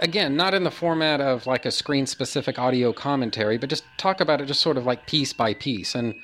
[0.00, 4.20] again, not in the format of like a screen specific audio commentary, but just talk
[4.20, 6.14] about it just sort of like piece by piece and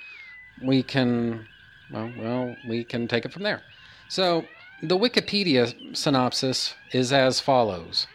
[0.62, 1.46] we can
[1.92, 3.62] well, well, we can take it from there.
[4.08, 4.44] So,
[4.82, 8.06] the Wikipedia synopsis is as follows.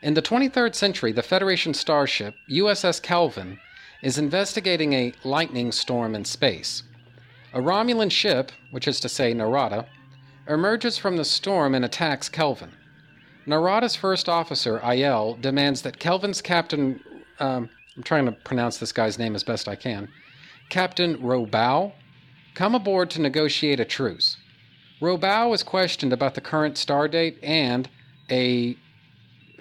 [0.00, 3.58] In the 23rd century, the Federation starship USS Kelvin
[4.02, 6.84] is investigating a lightning storm in space.
[7.52, 9.86] A Romulan ship, which is to say Narada,
[10.48, 12.70] emerges from the storm and attacks Kelvin.
[13.46, 17.00] Narada's first officer, Ayel, demands that Kelvin's captain,
[17.40, 20.08] um, I'm trying to pronounce this guy's name as best I can,
[20.68, 21.92] Captain Robau,
[22.54, 24.36] come aboard to negotiate a truce.
[25.00, 27.88] Robau is questioned about the current star date and
[28.30, 28.76] a,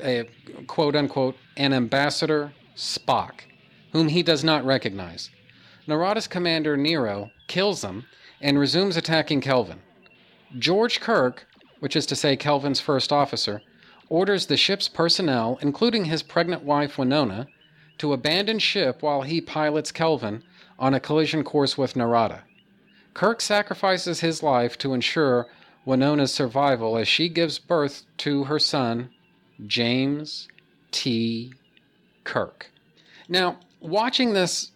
[0.04, 0.28] a
[0.66, 3.42] quote unquote, an ambassador, Spock,
[3.92, 5.30] whom he does not recognize.
[5.88, 8.06] Narada's commander, Nero, kills him
[8.42, 9.80] and resumes attacking Kelvin.
[10.58, 11.48] George Kirk,
[11.80, 13.62] which is to say Kelvin's first officer,
[14.10, 17.48] orders the ship's personnel, including his pregnant wife Winona,
[17.98, 20.44] to abandon ship while he pilots Kelvin
[20.80, 22.44] on a collision course with Narada.
[23.18, 25.48] Kirk sacrifices his life to ensure
[25.88, 29.10] Winona's survival as she gives birth to her son,
[29.66, 30.48] James
[30.92, 31.52] T.
[32.24, 32.70] Kirk.
[33.28, 34.70] Now, watching this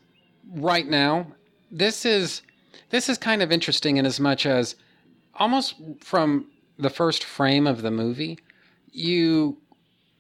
[0.56, 1.28] right now,
[1.70, 2.42] this is
[2.90, 4.76] this is kind of interesting in as much as
[5.36, 6.48] almost from
[6.80, 8.40] the first frame of the movie,
[8.92, 9.58] you,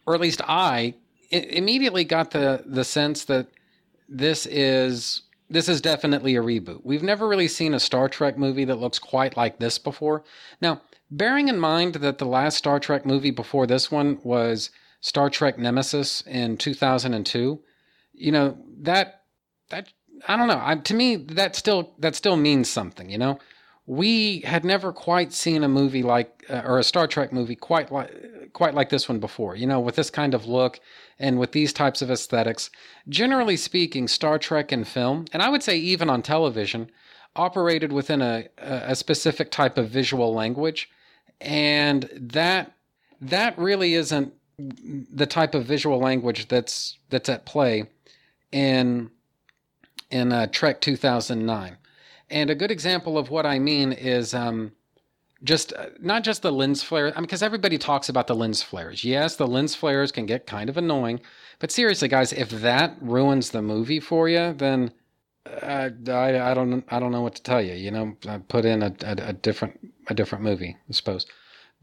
[0.05, 0.93] or at least I,
[1.31, 3.47] immediately got the the sense that
[4.07, 6.81] this is this is definitely a reboot.
[6.83, 10.23] We've never really seen a Star Trek movie that looks quite like this before.
[10.61, 15.29] Now, bearing in mind that the last Star Trek movie before this one was Star
[15.29, 17.59] Trek Nemesis in 2002,
[18.13, 19.23] you know, that
[19.69, 19.89] that
[20.27, 20.61] I don't know.
[20.63, 23.09] I, to me, that still that still means something.
[23.09, 23.39] You know,
[23.85, 27.91] we had never quite seen a movie like uh, or a Star Trek movie quite
[27.91, 29.55] like quite like this one before.
[29.55, 30.79] You know, with this kind of look
[31.19, 32.69] and with these types of aesthetics.
[33.09, 36.91] Generally speaking, Star Trek in film, and I would say even on television,
[37.35, 40.89] operated within a a specific type of visual language,
[41.39, 42.73] and that
[43.19, 47.85] that really isn't the type of visual language that's that's at play
[48.51, 49.09] in
[50.09, 51.77] in uh, Trek 2009.
[52.31, 54.71] And a good example of what I mean is um,
[55.43, 57.07] just uh, not just the lens flare.
[57.07, 59.03] I mean, because everybody talks about the lens flares.
[59.03, 61.19] Yes, the lens flares can get kind of annoying,
[61.59, 64.91] but seriously, guys, if that ruins the movie for you, then
[65.45, 67.73] uh, I, I don't I don't know what to tell you.
[67.73, 68.15] You know,
[68.47, 71.25] put in a, a, a different a different movie, I suppose.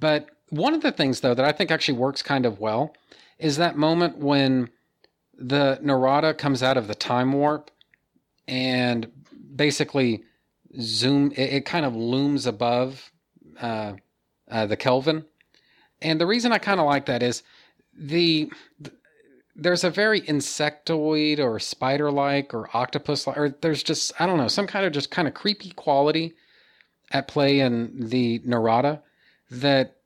[0.01, 2.95] But one of the things though that I think actually works kind of well
[3.39, 4.71] is that moment when
[5.37, 7.71] the Narada comes out of the time warp
[8.49, 9.11] and
[9.55, 10.25] basically
[10.81, 13.11] zoom it, it kind of looms above
[13.61, 13.95] uh,
[14.51, 15.25] uh, the Kelvin.
[16.01, 17.43] And the reason I kind of like that is
[17.97, 18.93] the, the
[19.57, 24.39] there's a very insectoid or spider like or octopus like, or there's just, I don't
[24.39, 26.35] know, some kind of just kind of creepy quality
[27.11, 29.03] at play in the Narada
[29.51, 29.97] that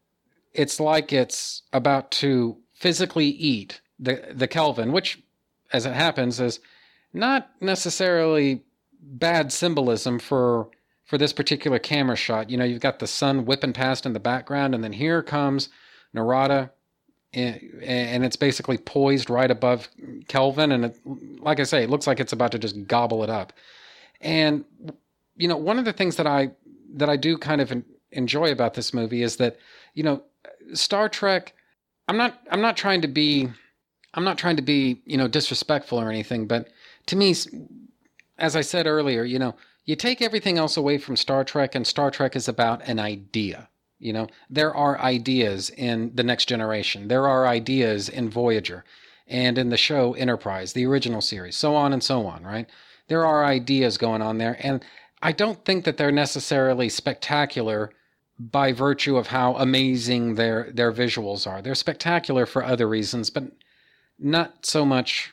[0.55, 5.22] it's like it's about to physically eat the, the Kelvin, which,
[5.72, 6.61] as it happens, is
[7.12, 8.62] not necessarily
[9.02, 10.68] bad symbolism for
[11.04, 12.48] for this particular camera shot.
[12.48, 15.68] You know, you've got the sun whipping past in the background, and then here comes
[16.14, 16.70] Narada,
[17.34, 19.88] and, and it's basically poised right above
[20.28, 20.72] Kelvin.
[20.72, 20.96] And it,
[21.40, 23.52] like I say, it looks like it's about to just gobble it up.
[24.20, 24.64] And
[25.36, 26.52] you know, one of the things that I
[26.94, 27.72] that I do kind of
[28.12, 29.58] enjoy about this movie is that
[29.94, 30.22] you know,
[30.74, 31.54] Star Trek.
[32.08, 33.48] I'm not I'm not trying to be
[34.14, 36.68] I'm not trying to be you know disrespectful or anything, but
[37.06, 37.34] to me,
[38.42, 41.87] as I said earlier, you know, you take everything else away from Star Trek, and
[41.87, 43.68] Star Trek is about an idea.
[44.00, 48.85] You know, there are ideas in The Next Generation, there are ideas in Voyager,
[49.28, 52.68] and in the show Enterprise, the original series, so on and so on, right?
[53.07, 54.85] There are ideas going on there, and
[55.22, 57.93] I don't think that they're necessarily spectacular
[58.40, 61.62] by virtue of how amazing their their visuals are.
[61.62, 63.45] They're spectacular for other reasons, but
[64.18, 65.32] not so much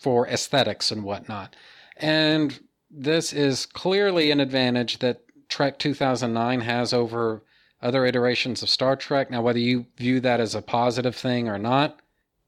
[0.00, 1.54] for aesthetics and whatnot.
[1.96, 2.58] And
[2.90, 7.42] this is clearly an advantage that Trek 2009 has over
[7.80, 9.30] other iterations of Star Trek.
[9.30, 12.00] Now, whether you view that as a positive thing or not,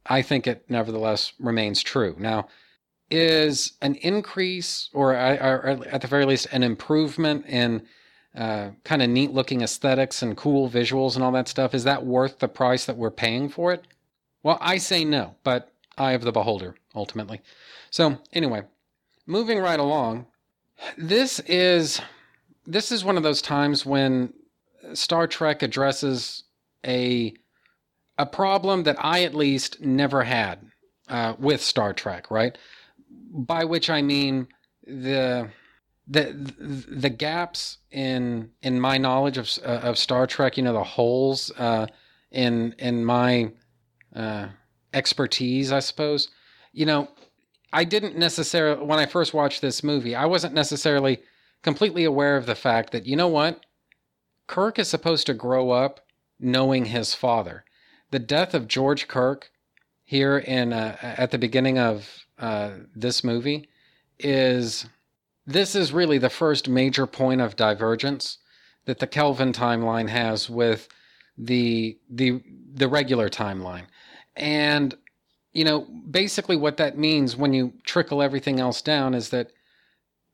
[0.06, 2.16] I think it nevertheless remains true.
[2.18, 2.48] Now,
[3.10, 7.82] is an increase, or, or at the very least, an improvement in
[8.36, 12.04] uh, kind of neat looking aesthetics and cool visuals and all that stuff, is that
[12.04, 13.86] worth the price that we're paying for it?
[14.42, 17.40] Well, I say no, but eye of the beholder, ultimately.
[17.90, 18.62] So, anyway,
[19.28, 20.26] moving right along,
[20.96, 22.00] this is
[22.66, 24.32] this is one of those times when
[24.94, 26.44] Star Trek addresses
[26.84, 27.34] a
[28.16, 30.66] a problem that I at least never had
[31.08, 32.58] uh, with Star Trek, right?
[33.32, 34.48] By which I mean
[34.84, 35.50] the
[36.06, 36.32] the
[36.88, 41.52] the gaps in in my knowledge of uh, of Star Trek, you know, the holes
[41.58, 41.86] uh,
[42.30, 43.52] in in my
[44.16, 44.48] uh,
[44.94, 46.28] expertise, I suppose.
[46.72, 47.08] You know,
[47.72, 51.20] I didn't necessarily when I first watched this movie, I wasn't necessarily
[51.62, 53.64] completely aware of the fact that you know what,
[54.46, 56.00] Kirk is supposed to grow up
[56.40, 57.64] knowing his father.
[58.10, 59.50] The death of George Kirk
[60.04, 63.68] here in uh, at the beginning of uh, this movie
[64.18, 64.86] is
[65.46, 68.38] this is really the first major point of divergence
[68.86, 70.88] that the Kelvin timeline has with
[71.36, 72.42] the the
[72.72, 73.84] the regular timeline.
[74.34, 74.96] And
[75.52, 79.50] you know, basically what that means when you trickle everything else down is that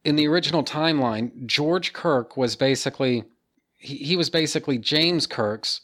[0.04, 3.24] in the original timeline, George Kirk was basically
[3.78, 5.82] he, he was basically James Kirk's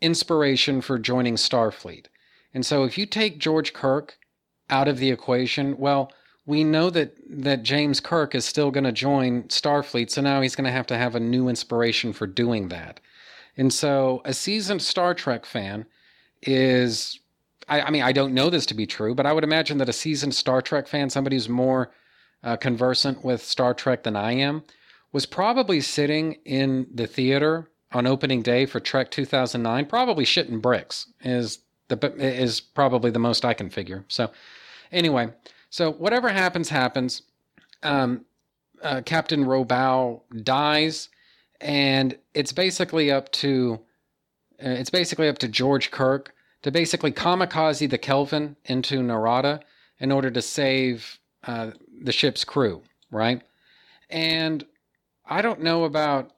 [0.00, 2.06] inspiration for joining Starfleet.
[2.54, 4.18] And so if you take George Kirk
[4.68, 6.12] out of the equation, well,
[6.46, 10.56] we know that that James Kirk is still going to join Starfleet, so now he's
[10.56, 12.98] going to have to have a new inspiration for doing that.
[13.56, 15.86] And so a seasoned Star Trek fan
[16.42, 17.19] is
[17.70, 19.88] I, I mean, I don't know this to be true, but I would imagine that
[19.88, 21.92] a seasoned Star Trek fan, somebody who's more
[22.42, 24.64] uh, conversant with Star Trek than I am,
[25.12, 31.06] was probably sitting in the theater on opening day for Trek 2009, probably shitting bricks
[31.22, 34.04] is the is probably the most I can figure.
[34.08, 34.30] So,
[34.92, 35.30] anyway,
[35.70, 37.22] so whatever happens, happens.
[37.82, 38.24] Um,
[38.82, 41.08] uh, Captain Robau dies,
[41.60, 43.80] and it's basically up to
[44.64, 46.32] uh, it's basically up to George Kirk
[46.62, 49.60] to basically kamikaze the Kelvin into Narada
[49.98, 51.70] in order to save uh,
[52.02, 53.42] the ship's crew, right?
[54.08, 54.64] And
[55.26, 56.32] I don't know about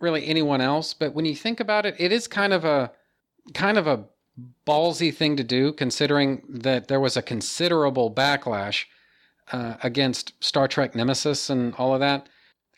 [0.00, 2.92] really anyone else, but when you think about it, it is kind of a
[3.54, 4.04] kind of a
[4.66, 8.84] ballsy thing to do, considering that there was a considerable backlash
[9.52, 12.28] uh, against Star Trek Nemesis and all of that.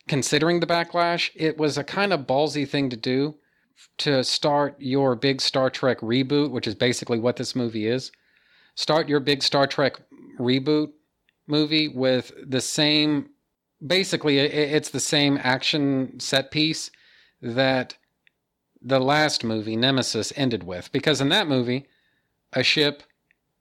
[0.09, 3.37] Considering the backlash, it was a kind of ballsy thing to do
[3.99, 8.13] to start your big Star Trek reboot, which is basically what this movie is.
[8.75, 10.01] Start your big Star Trek
[10.39, 10.93] reboot
[11.47, 13.29] movie with the same
[13.85, 16.91] basically it's the same action set piece
[17.41, 17.97] that
[18.81, 21.87] the last movie Nemesis ended with because in that movie
[22.53, 23.03] a ship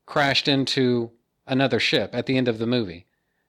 [0.05, 1.11] crashed into
[1.47, 3.05] another ship at the end of the movie.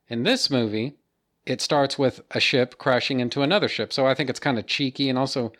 [0.08, 0.96] In this movie,
[1.44, 3.92] it starts with a ship crashing into another ship.
[3.92, 5.52] So I think it's kind of cheeky and also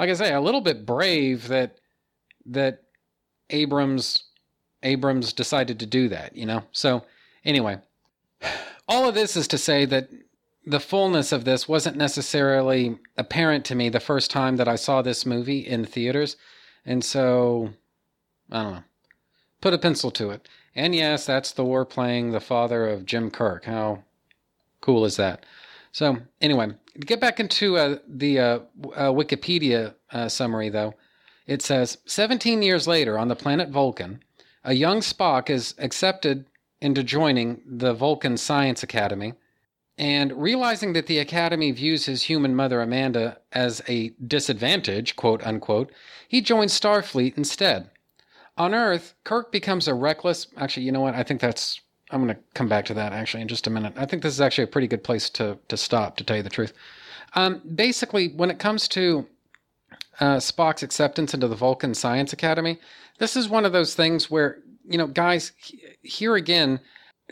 [0.00, 1.76] like I say a little bit brave that
[2.46, 2.84] that
[3.50, 4.24] Abrams
[4.82, 6.62] Abrams decided to do that, you know.
[6.72, 7.04] So
[7.44, 7.80] anyway,
[8.88, 10.08] all of this is to say that
[10.64, 15.02] the fullness of this wasn't necessarily apparent to me the first time that I saw
[15.02, 16.36] this movie in theaters.
[16.86, 17.74] And so,
[18.50, 18.82] I don't know.
[19.60, 20.48] Put a pencil to it.
[20.74, 23.66] And yes, that's Thor playing the father of Jim Kirk.
[23.66, 24.04] How
[24.80, 25.44] cool is that?
[25.92, 26.68] So, anyway,
[27.00, 28.58] to get back into uh, the uh,
[28.94, 30.94] uh, Wikipedia uh, summary, though,
[31.46, 34.22] it says 17 years later on the planet Vulcan,
[34.62, 36.46] a young Spock is accepted
[36.80, 39.34] into joining the Vulcan Science Academy
[39.98, 45.92] and realizing that the Academy views his human mother Amanda as a disadvantage, quote unquote,
[46.26, 47.90] he joins Starfleet instead.
[48.56, 50.46] On Earth, Kirk becomes a reckless.
[50.56, 51.14] Actually, you know what?
[51.14, 51.80] I think that's.
[52.12, 53.94] I'm going to come back to that actually in just a minute.
[53.96, 56.42] I think this is actually a pretty good place to, to stop, to tell you
[56.42, 56.72] the truth.
[57.34, 59.26] Um, basically, when it comes to
[60.18, 62.78] uh, Spock's acceptance into the Vulcan Science Academy,
[63.18, 64.58] this is one of those things where,
[64.88, 65.52] you know, guys,
[66.02, 66.80] here again,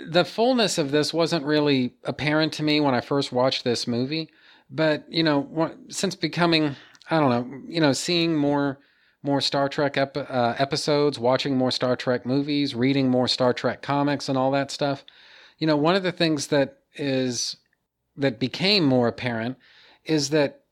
[0.07, 4.31] the fullness of this wasn't really apparent to me when I first watched this movie,
[4.71, 6.77] but you know, since becoming,
[7.11, 8.79] I don't know, you know, seeing more
[9.23, 13.83] more Star Trek ep- uh, episodes, watching more Star Trek movies, reading more Star Trek
[13.83, 15.05] comics, and all that stuff,
[15.59, 17.57] you know, one of the things that is
[18.17, 19.57] that became more apparent
[20.05, 20.63] is that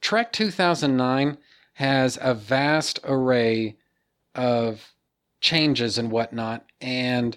[0.00, 1.36] Trek 2009
[1.74, 3.76] has a vast array
[4.34, 4.92] of
[5.40, 7.36] changes and whatnot, and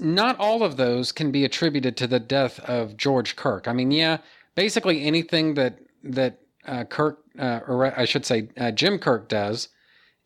[0.00, 3.68] not all of those can be attributed to the death of George Kirk.
[3.68, 4.18] I mean, yeah,
[4.54, 9.68] basically anything that that uh, Kirk, uh, or I should say, uh, Jim Kirk does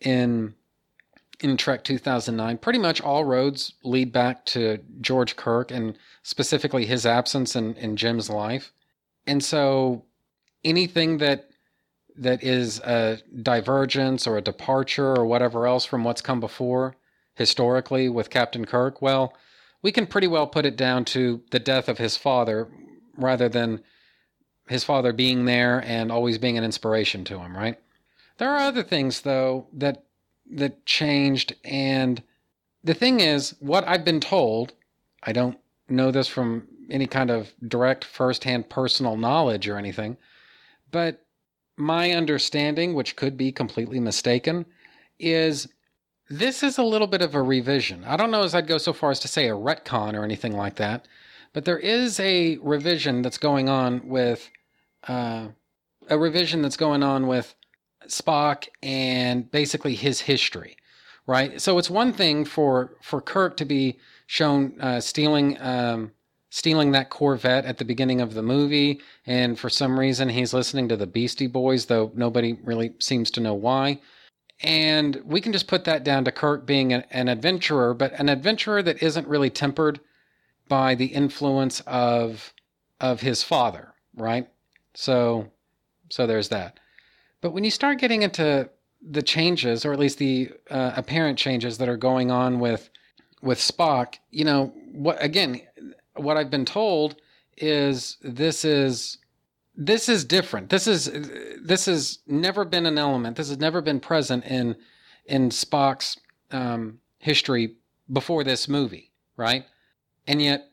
[0.00, 0.54] in
[1.42, 7.06] in Trek 2009, pretty much all roads lead back to George Kirk and specifically his
[7.06, 8.72] absence in, in Jim's life.
[9.26, 10.04] And so
[10.64, 11.48] anything that
[12.16, 16.94] that is a divergence or a departure or whatever else from what's come before
[17.34, 19.34] historically with Captain Kirk, well,
[19.80, 22.68] we can pretty well put it down to the death of his father
[23.16, 23.82] rather than
[24.68, 27.78] his father being there and always being an inspiration to him, right?
[28.40, 30.02] There are other things, though, that
[30.50, 32.22] that changed and
[32.82, 34.72] the thing is what I've been told,
[35.22, 35.58] I don't
[35.90, 40.16] know this from any kind of direct firsthand personal knowledge or anything,
[40.90, 41.26] but
[41.76, 44.64] my understanding, which could be completely mistaken,
[45.18, 45.68] is
[46.30, 48.04] this is a little bit of a revision.
[48.04, 50.56] I don't know as I'd go so far as to say a retcon or anything
[50.56, 51.06] like that,
[51.52, 54.48] but there is a revision that's going on with
[55.06, 55.48] uh,
[56.08, 57.54] a revision that's going on with
[58.08, 60.76] Spock and basically his history,
[61.26, 61.60] right?
[61.60, 66.12] So it's one thing for for Kirk to be shown uh, stealing um,
[66.50, 70.88] stealing that Corvette at the beginning of the movie, and for some reason he's listening
[70.88, 74.00] to the Beastie Boys, though nobody really seems to know why.
[74.62, 78.28] And we can just put that down to Kirk being an, an adventurer, but an
[78.28, 80.00] adventurer that isn't really tempered
[80.68, 82.52] by the influence of
[83.00, 84.48] of his father, right?
[84.94, 85.50] So
[86.10, 86.79] so there's that.
[87.40, 88.68] But when you start getting into
[89.02, 92.90] the changes, or at least the uh, apparent changes that are going on with
[93.42, 95.62] with Spock, you know, what again,
[96.14, 97.16] what I've been told
[97.56, 99.18] is this is
[99.74, 100.68] this is different.
[100.68, 101.10] This is
[101.62, 103.36] this has never been an element.
[103.36, 104.76] This has never been present in
[105.24, 106.18] in Spock's
[106.50, 107.76] um, history
[108.12, 109.64] before this movie, right?
[110.26, 110.70] And yet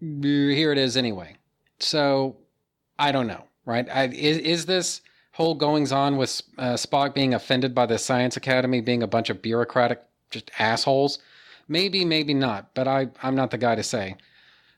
[0.00, 1.36] here it is anyway.
[1.78, 2.36] So
[2.98, 3.88] I don't know, right?
[3.88, 5.00] I, is, is this
[5.32, 9.30] whole goings on with uh, Spock being offended by the Science Academy being a bunch
[9.30, 11.18] of bureaucratic just assholes?
[11.68, 12.74] Maybe, maybe not.
[12.74, 14.16] But I I'm not the guy to say.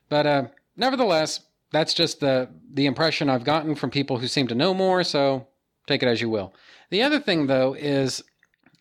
[0.09, 0.43] But uh,
[0.77, 1.41] nevertheless,
[1.71, 5.03] that's just the the impression I've gotten from people who seem to know more.
[5.03, 5.47] So
[5.87, 6.53] take it as you will.
[6.89, 8.23] The other thing, though, is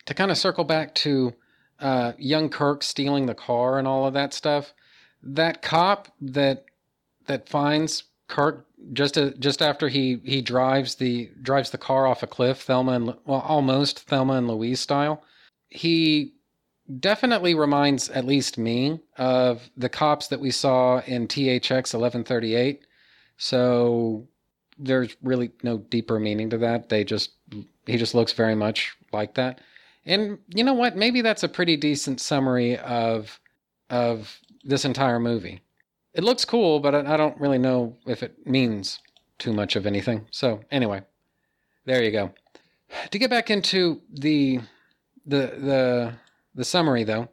[0.06, 1.32] to kind of circle back to
[1.80, 4.74] uh, young Kirk stealing the car and all of that stuff.
[5.22, 6.66] That cop that
[7.26, 12.22] that finds Kirk just a, just after he he drives the drives the car off
[12.22, 15.22] a cliff, Thelma and well, almost Thelma and Louise style.
[15.68, 16.34] He
[17.00, 22.82] definitely reminds at least me of the cops that we saw in THX 1138.
[23.36, 24.26] So
[24.78, 26.88] there's really no deeper meaning to that.
[26.88, 27.30] They just
[27.86, 29.60] he just looks very much like that.
[30.04, 30.96] And you know what?
[30.96, 33.40] Maybe that's a pretty decent summary of
[33.90, 35.60] of this entire movie.
[36.14, 39.00] It looks cool, but I don't really know if it means
[39.38, 40.26] too much of anything.
[40.30, 41.02] So anyway,
[41.86, 42.32] there you go.
[43.10, 44.60] To get back into the
[45.24, 46.12] the the
[46.54, 47.28] the summary, though.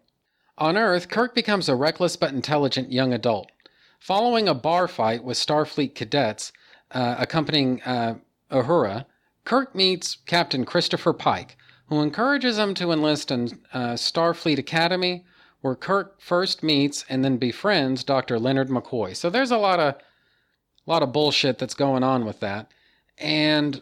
[0.58, 3.52] On Earth, Kirk becomes a reckless but intelligent young adult.
[4.00, 6.52] Following a bar fight with Starfleet cadets
[6.92, 8.16] uh, accompanying uh,
[8.52, 9.06] Uhura,
[9.46, 11.58] Kirk meets Captain Christopher Pike,
[11.88, 15.26] who encourages him to enlist in uh, Starfleet Academy,
[15.62, 18.39] where Kirk first meets and then befriends Dr.
[18.39, 19.16] Leonard McCoy.
[19.16, 22.72] So there's a lot of a lot of bullshit that's going on with that.
[23.18, 23.82] And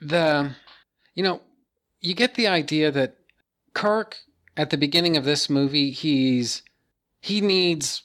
[0.00, 0.52] the
[1.14, 1.40] you know,
[2.00, 3.16] you get the idea that
[3.72, 4.18] Kirk
[4.56, 6.62] at the beginning of this movie, he's
[7.20, 8.02] he needs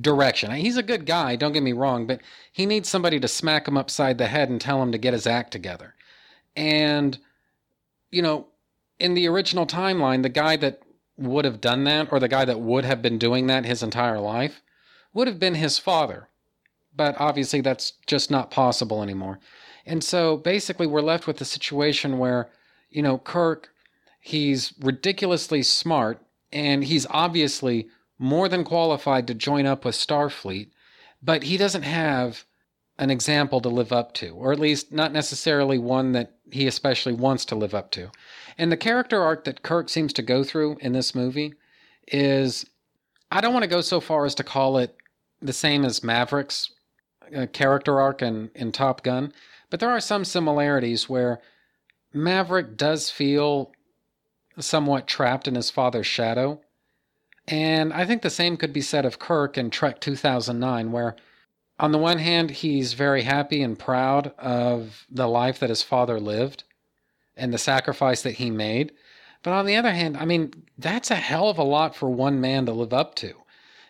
[0.00, 0.50] direction.
[0.52, 2.20] He's a good guy, don't get me wrong, but
[2.52, 5.26] he needs somebody to smack him upside the head and tell him to get his
[5.26, 5.94] act together.
[6.56, 7.18] And
[8.10, 8.46] you know,
[8.98, 10.82] in the original timeline, the guy that
[11.20, 14.18] would have done that or the guy that would have been doing that his entire
[14.18, 14.60] life
[15.12, 16.28] would have been his father.
[16.96, 19.38] But obviously that's just not possible anymore.
[19.86, 22.48] And so basically we're left with a situation where,
[22.90, 23.70] you know, Kirk
[24.20, 30.68] He's ridiculously smart, and he's obviously more than qualified to join up with Starfleet,
[31.22, 32.44] but he doesn't have
[32.98, 37.14] an example to live up to, or at least not necessarily one that he especially
[37.14, 38.10] wants to live up to.
[38.60, 41.54] And the character arc that Kirk seems to go through in this movie
[42.08, 42.66] is
[43.32, 44.94] I don't want to go so far as to call it
[45.40, 46.70] the same as Maverick's
[47.34, 49.32] uh, character arc in, in Top Gun,
[49.70, 51.40] but there are some similarities where
[52.12, 53.72] Maverick does feel
[54.58, 56.60] somewhat trapped in his father's shadow.
[57.48, 61.16] And I think the same could be said of Kirk in Trek 2009, where
[61.78, 66.20] on the one hand, he's very happy and proud of the life that his father
[66.20, 66.64] lived
[67.36, 68.92] and the sacrifice that he made.
[69.42, 72.40] But on the other hand, I mean, that's a hell of a lot for one
[72.40, 73.32] man to live up to,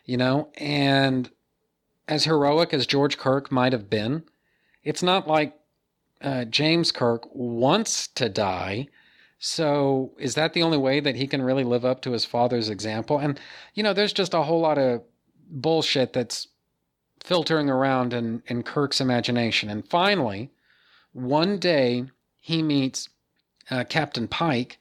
[0.05, 0.51] you know?
[0.57, 1.31] And
[2.07, 4.25] as heroic as George Kirk might have been,
[4.85, 5.59] it's not like
[6.21, 8.89] uh, James Kirk wants to die
[9.43, 12.69] so is that the only way that he can really live up to his father's
[12.69, 13.19] example?
[13.19, 13.41] And,
[13.75, 15.03] you know, there's just a whole lot of
[15.49, 16.47] bullshit that's
[17.25, 19.71] filtering around in, in Kirk's imagination.
[19.71, 20.51] And finally,
[21.13, 22.05] one day
[22.39, 23.09] he meets
[23.71, 24.79] uh, Captain Pike,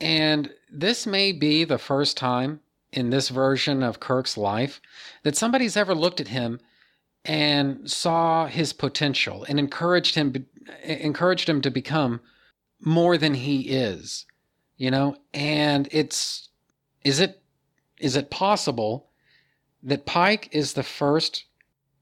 [0.00, 2.60] and this may be the first time
[2.92, 4.80] in this version of Kirk's life
[5.22, 6.60] that somebody's ever looked at him
[7.24, 10.46] and saw his potential and encouraged him
[10.84, 12.20] encouraged him to become
[12.80, 14.26] more than he is.
[14.76, 16.50] you know, and it's
[17.04, 17.42] is it
[17.98, 19.08] is it possible
[19.82, 21.44] that Pike is the first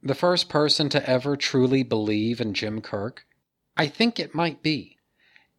[0.03, 3.27] the first person to ever truly believe in Jim Kirk?
[3.77, 4.94] I think it might be.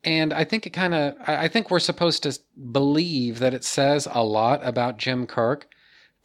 [0.06, 2.40] And I think it kind of, I think we're supposed to
[2.72, 5.68] believe that it says a lot about Jim Kirk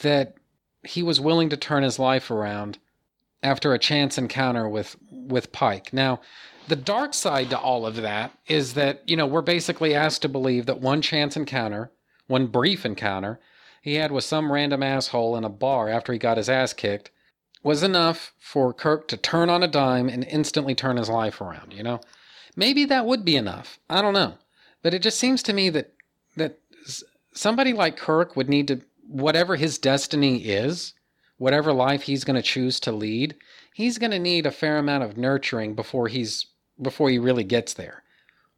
[0.01, 0.35] that
[0.85, 2.79] he was willing to turn his life around
[3.43, 5.95] after a chance encounter with, with Pike.
[5.95, 6.21] Now,
[6.69, 10.29] the dark side to all of that is that, you know, we're basically asked to
[10.29, 11.91] believe that one chance encounter,
[12.27, 13.41] one brief encounter,
[13.81, 17.11] he had with some random asshole in a bar after he got his ass kicked
[17.63, 21.73] was enough for Kirk to turn on a dime and instantly turn his life around,
[21.73, 22.01] you know?
[22.61, 23.79] Maybe that would be enough.
[23.89, 24.35] I don't know.
[24.83, 25.95] But it just seems to me that
[26.37, 26.59] that
[27.33, 30.93] somebody like Kirk would need to whatever his destiny is,
[31.39, 33.35] whatever life he's going to choose to lead,
[33.73, 36.49] he's going to need a fair amount of nurturing before he's
[36.83, 38.03] before he really gets there.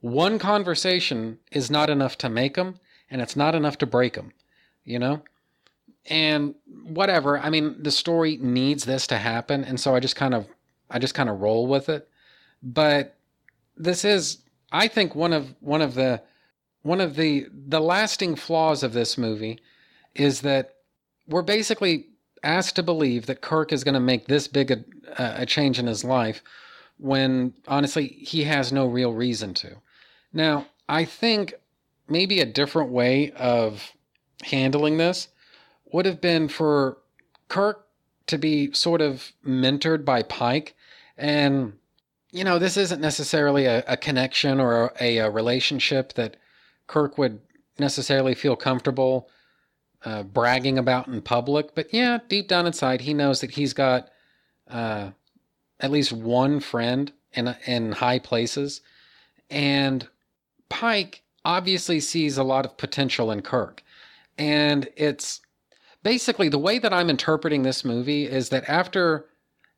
[0.01, 4.33] One conversation is not enough to make him, and it's not enough to break him,
[4.85, 5.23] you know?
[6.07, 10.35] And whatever, I mean, the story needs this to happen, and so I just kind
[10.35, 10.49] of
[10.91, 12.09] I just kind of roll with it.
[12.65, 13.17] But
[13.83, 14.39] this is
[14.71, 16.23] I think one of one of the
[16.83, 19.61] one of the the lasting flaws of this movie
[20.15, 20.75] is that
[21.27, 22.07] we're basically
[22.43, 24.85] asked to believe that Kirk is going to make this big a,
[25.17, 26.43] a change in his life
[26.99, 29.77] when honestly he has no real reason to.
[30.33, 31.55] Now, I think
[32.09, 33.93] maybe a different way of
[34.43, 35.29] handling this
[35.93, 36.99] would have been for
[37.49, 37.87] Kirk
[38.27, 40.75] to be sort of mentored by Pike
[41.17, 41.75] and
[42.33, 46.39] you know, this isn't necessarily a, a connection or a, a, relationship that
[46.87, 47.41] Kirk would
[47.79, 49.29] necessarily feel comfortable
[50.05, 51.75] uh, bragging about in public.
[51.75, 54.09] But yeah, deep down inside, he knows that he's got
[54.69, 55.11] uh,
[55.79, 58.81] at least one friend in in high places,
[59.51, 60.09] and
[60.69, 63.83] Pike obviously sees a lot of potential in Kirk,
[64.39, 65.41] and it's
[66.03, 69.27] basically the way that I'm interpreting this movie is that after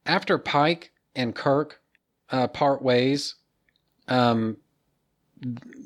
[0.07, 1.81] after Pike and Kirk
[2.35, 3.37] uh, part ways
[4.09, 4.57] um,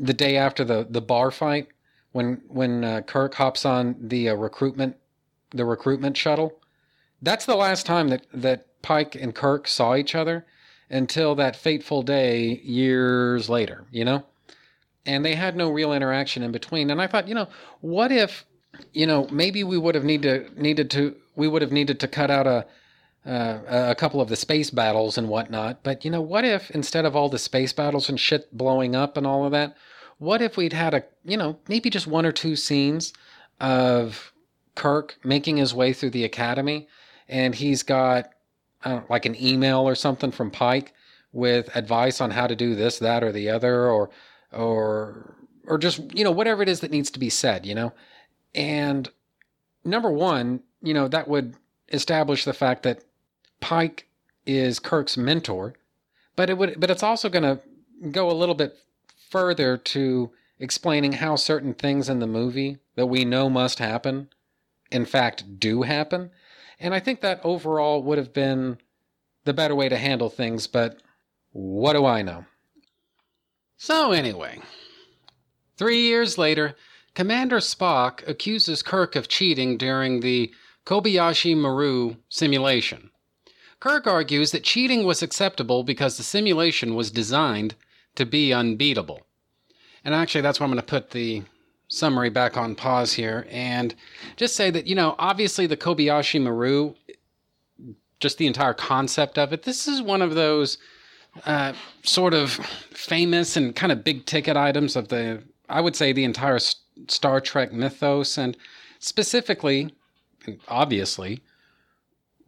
[0.00, 1.68] the day after the, the bar fight
[2.12, 4.96] when when uh, Kirk hops on the uh, recruitment
[5.50, 6.60] the recruitment shuttle.
[7.20, 10.46] That's the last time that that Pike and Kirk saw each other
[10.88, 14.24] until that fateful day years later, you know?
[15.04, 16.90] And they had no real interaction in between.
[16.90, 17.48] And I thought, you know,
[17.80, 18.46] what if,
[18.94, 22.08] you know, maybe we would have need to, needed to we would have needed to
[22.08, 22.66] cut out a
[23.28, 25.82] uh, a couple of the space battles and whatnot.
[25.82, 29.16] But you know, what if instead of all the space battles and shit blowing up
[29.16, 29.76] and all of that,
[30.18, 33.12] what if we'd had a, you know, maybe just one or two scenes
[33.60, 34.32] of
[34.74, 36.88] Kirk making his way through the academy
[37.28, 38.30] and he's got
[38.84, 40.92] know, like an email or something from Pike
[41.32, 44.10] with advice on how to do this, that, or the other, or,
[44.52, 47.92] or, or just, you know, whatever it is that needs to be said, you know?
[48.54, 49.08] And
[49.84, 51.54] number one, you know, that would
[51.92, 53.04] establish the fact that
[53.60, 54.08] Pike
[54.46, 55.74] is Kirk's mentor,
[56.36, 57.60] but it would but it's also going to
[58.10, 58.76] go a little bit
[59.30, 64.28] further to explaining how certain things in the movie that we know must happen
[64.90, 66.30] in fact do happen.
[66.80, 68.78] And I think that overall would have been
[69.44, 71.00] the better way to handle things, but
[71.52, 72.44] what do I know?
[73.76, 74.60] So, anyway,
[75.76, 76.74] three years later,
[77.14, 80.52] Commander Spock accuses Kirk of cheating during the
[80.84, 83.10] Kobayashi Maru simulation.
[83.80, 87.74] Kirk argues that cheating was acceptable because the simulation was designed
[88.16, 89.26] to be unbeatable.
[90.04, 91.42] And actually, that's where I'm going to put the
[91.88, 93.94] summary back on pause here and
[94.36, 96.94] just say that, you know, obviously the Kobayashi Maru,
[98.20, 100.78] just the entire concept of it, this is one of those
[101.46, 101.72] uh,
[102.02, 102.52] sort of
[102.92, 107.40] famous and kind of big ticket items of the, I would say, the entire Star
[107.40, 108.36] Trek mythos.
[108.36, 108.56] And
[108.98, 109.94] specifically,
[110.68, 111.40] obviously,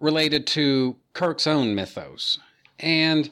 [0.00, 2.38] related to Kirk's own mythos.
[2.78, 3.30] And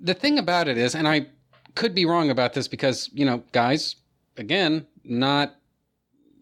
[0.00, 1.26] the thing about it is, and I
[1.74, 3.96] could be wrong about this because, you know, guys,
[4.36, 5.56] again, not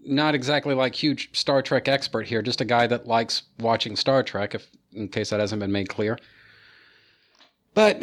[0.05, 4.23] not exactly like huge Star Trek expert here, just a guy that likes watching Star
[4.23, 6.19] Trek, if in case that hasn't been made clear.
[7.75, 8.03] But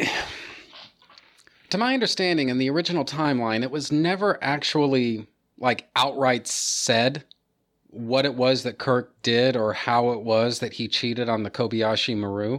[1.70, 5.26] to my understanding, in the original timeline, it was never actually
[5.58, 7.24] like outright said
[7.96, 11.50] what it was that Kirk did or how it was that he cheated on the
[11.50, 12.58] Kobayashi Maru.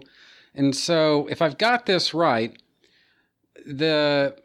[0.56, 2.58] And so, if I've got this right,
[3.66, 4.36] the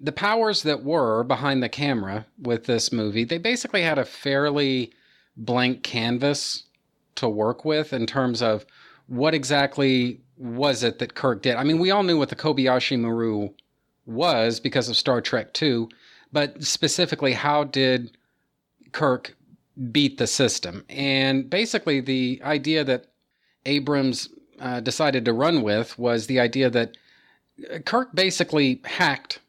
[0.00, 4.92] the powers that were behind the camera with this movie, they basically had a fairly
[5.36, 6.64] blank canvas
[7.16, 8.64] to work with in terms of
[9.08, 11.56] what exactly was it that Kirk did.
[11.56, 13.50] I mean, we all knew what the Kobayashi Maru
[14.06, 15.88] was because of Star Trek 2,
[16.32, 18.16] but specifically, how did
[18.92, 19.36] Kirk
[19.92, 20.84] beat the system?
[20.88, 23.06] And basically, the idea that
[23.66, 24.28] Abrams
[24.60, 26.96] uh, decided to run with was the idea that
[27.84, 29.40] Kirk basically hacked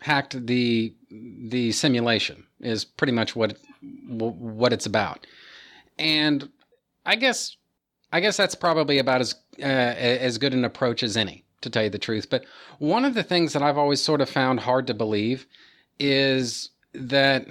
[0.00, 3.58] hacked the the simulation is pretty much what
[4.18, 5.26] what it's about.
[5.98, 6.48] And
[7.04, 7.56] I guess
[8.12, 11.84] I guess that's probably about as uh, as good an approach as any, to tell
[11.84, 12.30] you the truth.
[12.30, 12.44] But
[12.78, 15.46] one of the things that I've always sort of found hard to believe
[15.98, 17.46] is that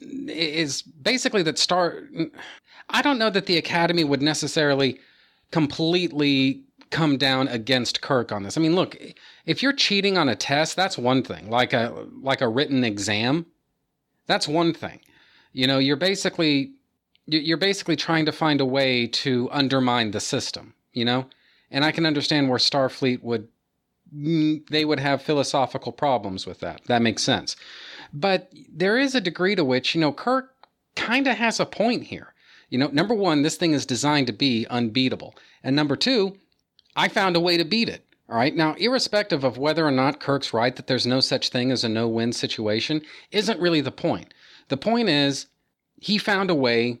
[0.00, 2.02] is basically that Star.
[2.90, 4.98] I don't know that the Academy would necessarily
[5.50, 8.56] completely come down against Kirk on this.
[8.56, 8.96] I mean, look,
[9.46, 11.50] if you're cheating on a test, that's one thing.
[11.50, 13.46] Like a like a written exam,
[14.26, 15.00] that's one thing.
[15.52, 16.72] You know, you're basically
[17.26, 21.26] you're basically trying to find a way to undermine the system, you know?
[21.70, 23.48] And I can understand where Starfleet would
[24.10, 26.80] they would have philosophical problems with that.
[26.86, 27.56] That makes sense.
[28.12, 30.54] But there is a degree to which, you know, Kirk
[30.96, 32.34] kind of has a point here.
[32.70, 35.34] You know, number 1, this thing is designed to be unbeatable.
[35.62, 36.36] And number 2,
[36.96, 38.04] I found a way to beat it.
[38.28, 38.54] All right.
[38.54, 41.88] Now, irrespective of whether or not Kirk's right that there's no such thing as a
[41.88, 43.00] no win situation,
[43.30, 44.34] isn't really the point.
[44.68, 45.46] The point is,
[45.96, 47.00] he found a way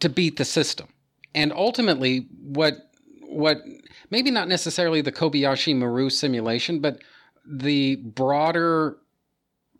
[0.00, 0.88] to beat the system.
[1.34, 2.90] And ultimately, what
[3.22, 3.62] what
[4.10, 7.02] maybe not necessarily the Kobayashi Maru simulation, but
[7.46, 8.98] the broader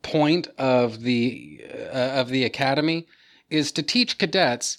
[0.02, 3.06] point of the uh, of the academy
[3.50, 4.78] is to teach cadets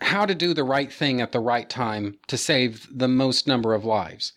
[0.00, 3.74] how to do the right thing at the right time to save the most number
[3.74, 4.32] of lives.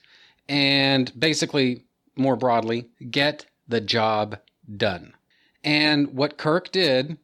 [0.49, 4.39] And basically, more broadly, get the job
[4.75, 5.13] done.
[5.63, 7.17] And what Kirk did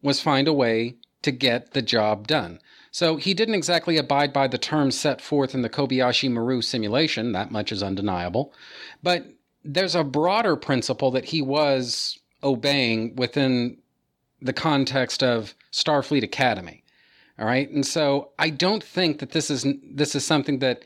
[0.00, 2.60] was find a way to get the job done.
[2.90, 7.32] So he didn't exactly abide by the terms set forth in the Kobayashi Maru simulation,
[7.32, 8.52] that much is undeniable.
[9.02, 9.26] But
[9.64, 13.78] there's a broader principle that he was obeying within
[14.40, 16.82] the context of Starfleet Academy.
[17.38, 17.70] All right?
[17.70, 20.84] And so I don't think that this is this is something that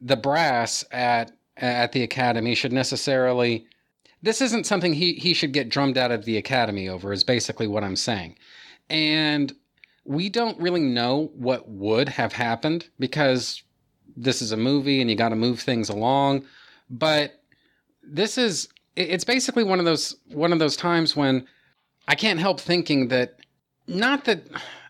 [0.00, 3.66] the brass at at the academy should necessarily
[4.22, 7.66] this isn't something he he should get drummed out of the academy over is basically
[7.66, 8.36] what I'm saying.
[8.90, 9.52] And
[10.04, 13.62] we don't really know what would have happened because
[14.16, 16.44] this is a movie and you got to move things along.
[16.90, 17.42] But
[18.02, 21.46] this is it's basically one of those one of those times when
[22.06, 23.36] I can't help thinking that
[23.86, 24.42] not that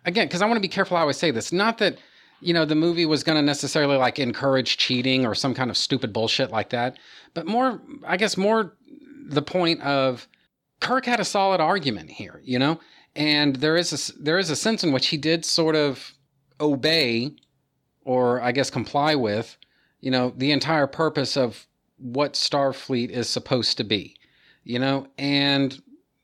[0.04, 1.52] again because I want to be careful how I say this.
[1.52, 1.98] Not that
[2.40, 5.76] you know the movie was going to necessarily like encourage cheating or some kind of
[5.76, 6.98] stupid bullshit like that,
[7.32, 8.74] but more I guess more
[9.26, 10.28] the point of
[10.80, 12.40] Kirk had a solid argument here.
[12.44, 12.80] You know,
[13.16, 16.12] and there is a, there is a sense in which he did sort of
[16.60, 17.32] obey
[18.04, 19.56] or I guess comply with
[20.00, 21.66] you know the entire purpose of
[21.98, 24.16] what Starfleet is supposed to be
[24.64, 25.06] you know?
[25.18, 25.80] And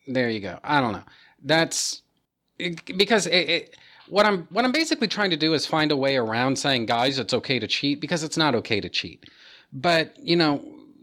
[0.09, 0.59] there you go.
[0.65, 1.05] I don't know.
[1.45, 2.03] That's
[2.59, 3.77] because it, it,
[4.09, 7.19] what I'm what I'm basically trying to do is find a way around saying guys
[7.19, 9.25] it's okay to cheat because it's not okay to cheat.
[9.73, 10.63] But you know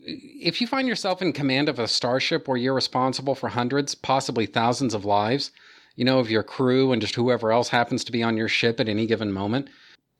[0.09, 4.45] if you find yourself in command of a starship where you're responsible for hundreds possibly
[4.45, 5.51] thousands of lives
[5.97, 8.79] you know, of your crew and just whoever else happens to be on your ship
[8.79, 9.67] at any given moment.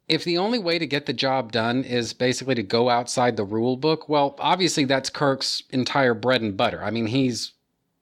[0.08, 3.44] If the only way to get the job done is basically to go outside the
[3.44, 6.84] rule book, well, obviously that's Kirk's entire bread and butter.
[6.84, 7.52] I mean, he's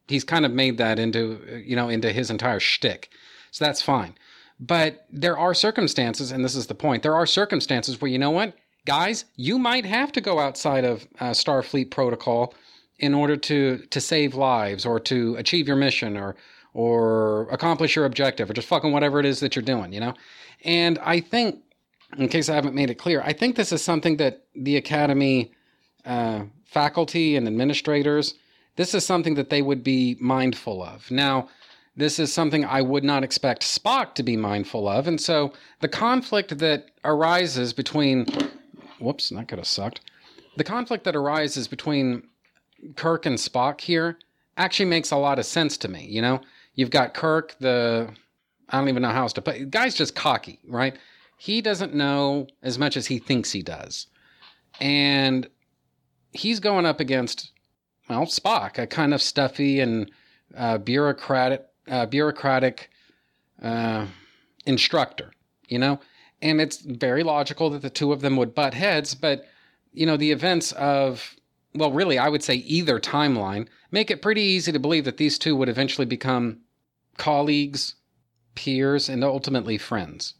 [0.07, 3.09] he's kind of made that into you know into his entire shtick,
[3.51, 4.15] so that's fine.
[4.59, 7.03] But there are circumstances, and this is the point.
[7.03, 8.53] There are circumstances where you know what,
[8.85, 12.53] guys, you might have to go outside of uh, Starfleet protocol
[12.99, 16.35] in order to to save lives or to achieve your mission or
[16.75, 20.13] or accomplish your objective or just fucking whatever it is that you're doing, you know?
[20.65, 21.61] And I think,
[22.17, 25.51] in case I haven't made it clear, I think this is something that the Academy
[26.05, 28.35] uh, faculty and administrators,
[28.75, 31.09] this is something that they would be mindful of.
[31.11, 31.49] Now,
[31.95, 35.07] this is something I would not expect Spock to be mindful of.
[35.07, 38.25] And so the conflict that arises between,
[38.99, 40.01] whoops, that could have sucked.
[40.57, 42.23] The conflict that arises between
[42.95, 44.17] Kirk and Spock here
[44.57, 46.41] actually makes a lot of sense to me, you know?
[46.75, 48.09] You've got Kirk, the
[48.69, 49.69] I don't even know how else to put.
[49.69, 50.97] Guy's just cocky, right?
[51.37, 54.07] He doesn't know as much as he thinks he does,
[54.79, 55.47] and
[56.31, 57.51] he's going up against
[58.09, 60.11] well Spock, a kind of stuffy and
[60.55, 62.89] uh, bureaucratic, uh, bureaucratic
[63.61, 64.05] uh,
[64.65, 65.31] instructor,
[65.67, 65.99] you know.
[66.41, 69.45] And it's very logical that the two of them would butt heads, but
[69.93, 71.35] you know the events of
[71.75, 75.37] well, really, I would say either timeline make it pretty easy to believe that these
[75.37, 76.59] two would eventually become
[77.17, 77.95] colleagues,
[78.55, 80.35] peers, and ultimately friends.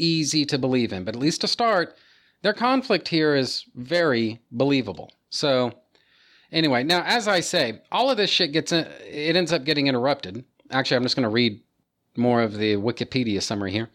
[0.00, 1.96] Easy to believe in, but at least to start,
[2.42, 5.12] their conflict here is very believable.
[5.28, 5.72] So,
[6.52, 9.86] Anyway, now as I say, all of this shit gets in, it ends up getting
[9.86, 10.44] interrupted.
[10.70, 11.60] Actually, I'm just going to read
[12.16, 13.88] more of the Wikipedia summary here.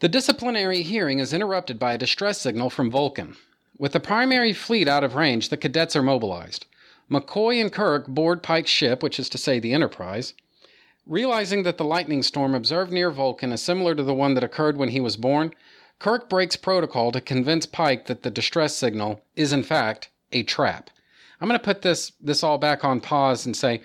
[0.00, 3.36] The disciplinary hearing is interrupted by a distress signal from Vulcan.
[3.76, 6.66] With the primary fleet out of range, the cadets are mobilized.
[7.10, 10.32] McCoy and Kirk board Pike's ship, which is to say the Enterprise.
[11.10, 14.76] Realizing that the lightning storm observed near Vulcan is similar to the one that occurred
[14.76, 15.52] when he was born,
[15.98, 20.88] Kirk breaks protocol to convince Pike that the distress signal is in fact a trap.
[21.40, 23.82] I'm going to put this this all back on pause and say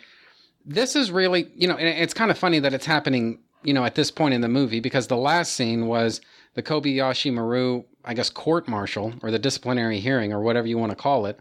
[0.67, 3.95] this is really, you know, it's kind of funny that it's happening, you know, at
[3.95, 6.21] this point in the movie because the last scene was
[6.53, 10.91] the Kobayashi Maru, I guess, court martial or the disciplinary hearing or whatever you want
[10.91, 11.39] to call it,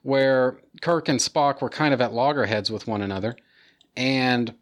[0.00, 3.36] where Kirk and Spock were kind of at loggerheads with one another.
[3.98, 4.54] And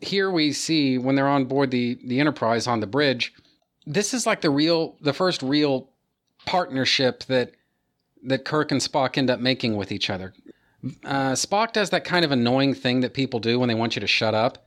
[0.00, 3.32] here we see when they're on board the the Enterprise on the bridge,
[3.86, 5.90] this is like the real the first real
[6.44, 7.52] partnership that
[8.22, 10.34] that Kirk and Spock end up making with each other.
[11.04, 14.00] Uh, Spock does that kind of annoying thing that people do when they want you
[14.00, 14.66] to shut up.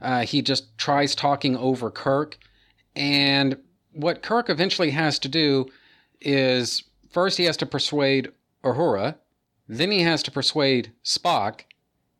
[0.00, 2.38] Uh, he just tries talking over Kirk,
[2.96, 3.56] and
[3.92, 5.66] what Kirk eventually has to do
[6.20, 8.32] is first he has to persuade
[8.64, 9.16] Uhura,
[9.68, 11.62] then he has to persuade Spock,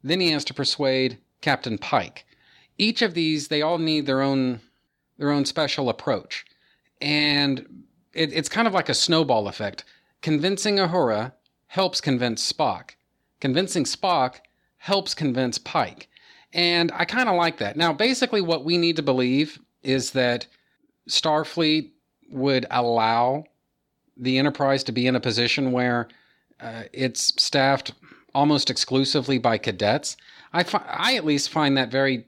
[0.02, 2.26] then he has to persuade Captain Pike.
[2.80, 4.60] Each of these, they all need their own
[5.18, 6.46] their own special approach,
[7.02, 9.84] and it, it's kind of like a snowball effect.
[10.22, 11.32] Convincing Uhura
[11.66, 12.92] helps convince Spock.
[13.38, 14.36] Convincing Spock
[14.78, 16.08] helps convince Pike.
[16.54, 17.76] And I kind of like that.
[17.76, 20.46] Now, basically, what we need to believe is that
[21.08, 21.90] Starfleet
[22.30, 23.44] would allow
[24.16, 26.08] the Enterprise to be in a position where
[26.60, 27.92] uh, it's staffed
[28.34, 30.16] almost exclusively by cadets.
[30.52, 32.26] I, fi- I at least find that very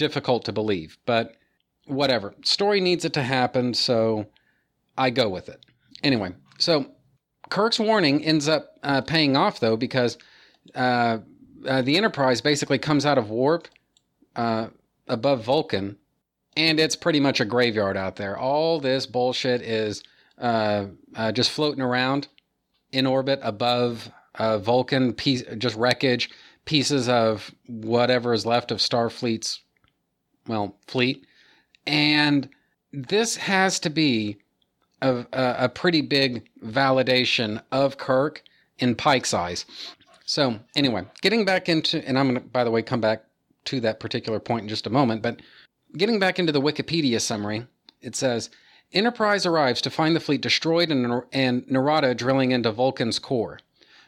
[0.00, 1.36] difficult to believe, but
[1.84, 2.34] whatever.
[2.42, 4.26] Story needs it to happen, so
[4.96, 5.60] I go with it.
[6.02, 6.86] Anyway, so
[7.50, 10.16] Kirk's warning ends up uh, paying off, though, because
[10.74, 11.18] uh,
[11.68, 13.68] uh, the Enterprise basically comes out of warp
[14.36, 14.68] uh,
[15.06, 15.98] above Vulcan,
[16.56, 18.38] and it's pretty much a graveyard out there.
[18.38, 20.02] All this bullshit is
[20.38, 22.28] uh, uh, just floating around
[22.90, 26.30] in orbit above Vulcan, piece, just wreckage,
[26.64, 29.60] pieces of whatever is left of Starfleet's,
[30.50, 31.24] well, fleet.
[31.86, 32.48] And
[32.92, 34.36] this has to be
[35.00, 38.42] a, a, pretty big validation of Kirk
[38.78, 39.64] in Pike's eyes.
[40.26, 43.24] So, anyway, getting back into, and I'm going to, by the way, come back
[43.66, 45.40] to that particular point in just a moment, but
[45.96, 47.66] getting back into the Wikipedia summary,
[48.02, 48.50] it says
[48.92, 53.60] Enterprise arrives to find the fleet destroyed and, and Narada drilling into Vulcan's core.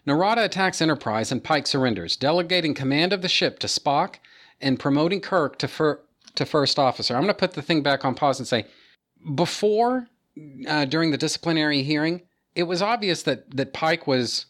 [0.05, 4.17] Narada attacks Enterprise and Pike surrenders, delegating command of the ship to Spock
[4.61, 6.01] and promoting Kirk to, fir-
[6.35, 7.15] to first officer.
[7.15, 8.67] I'm going to put the thing back on pause and say,
[9.35, 10.09] before,
[10.67, 12.23] uh, during the disciplinary hearing,
[12.55, 14.47] it was obvious that, that Pike was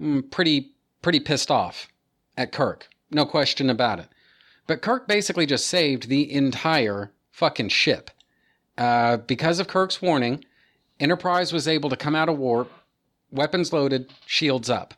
[0.00, 0.72] mm, pretty
[1.02, 1.88] pretty pissed off
[2.36, 2.88] at Kirk.
[3.10, 4.08] No question about it.
[4.66, 8.10] But Kirk basically just saved the entire fucking ship.
[8.76, 10.44] Uh, because of Kirk's warning,
[11.00, 12.70] Enterprise was able to come out of warp,
[13.30, 14.94] weapons loaded, shields up.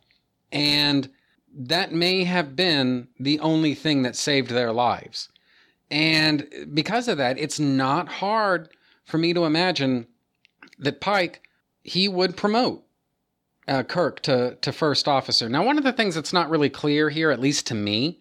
[0.51, 1.11] And
[1.55, 5.29] that may have been the only thing that saved their lives.
[5.91, 8.69] And because of that, it's not hard
[9.05, 10.07] for me to imagine
[10.79, 11.43] that Pike,
[11.83, 12.85] he would promote
[13.67, 15.49] uh, Kirk to to first officer.
[15.49, 18.21] Now, one of the things that's not really clear here, at least to me,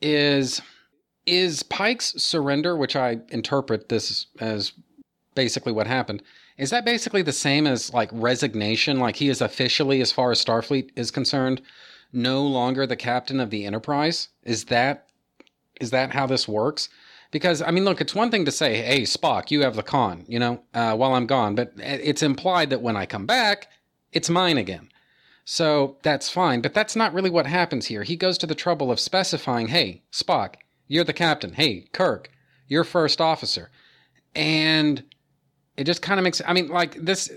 [0.00, 0.60] is
[1.26, 4.72] is Pike's surrender, which I interpret this as
[5.34, 6.22] basically what happened.
[6.56, 8.98] Is that basically the same as like resignation?
[8.98, 11.62] Like he is officially, as far as Starfleet is concerned,
[12.12, 14.28] no longer the captain of the Enterprise?
[14.42, 15.06] Is that
[15.80, 16.88] is that how this works?
[17.30, 20.24] Because I mean, look, it's one thing to say, "Hey, Spock, you have the conn,"
[20.28, 23.68] you know, uh, while I'm gone, but it's implied that when I come back,
[24.12, 24.90] it's mine again.
[25.44, 28.04] So that's fine, but that's not really what happens here.
[28.04, 30.54] He goes to the trouble of specifying, hey, Spock,
[30.86, 31.54] you're the captain.
[31.54, 32.30] Hey, Kirk,
[32.68, 33.70] you're first officer.
[34.34, 35.02] And
[35.76, 37.32] it just kind of makes, I mean, like this.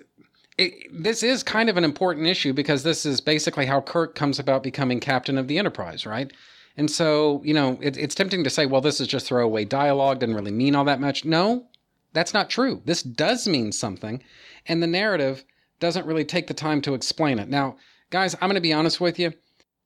[0.60, 4.38] It, this is kind of an important issue because this is basically how Kirk comes
[4.38, 6.32] about becoming captain of the Enterprise, right?
[6.76, 10.20] And so, you know, it, it's tempting to say, well, this is just throwaway dialogue,
[10.20, 11.24] doesn't really mean all that much.
[11.24, 11.68] No,
[12.14, 12.82] that's not true.
[12.86, 14.24] This does mean something.
[14.66, 15.44] And the narrative
[15.80, 17.50] doesn't really take the time to explain it.
[17.50, 17.78] Now,
[18.10, 19.34] guys, I'm going to be honest with you.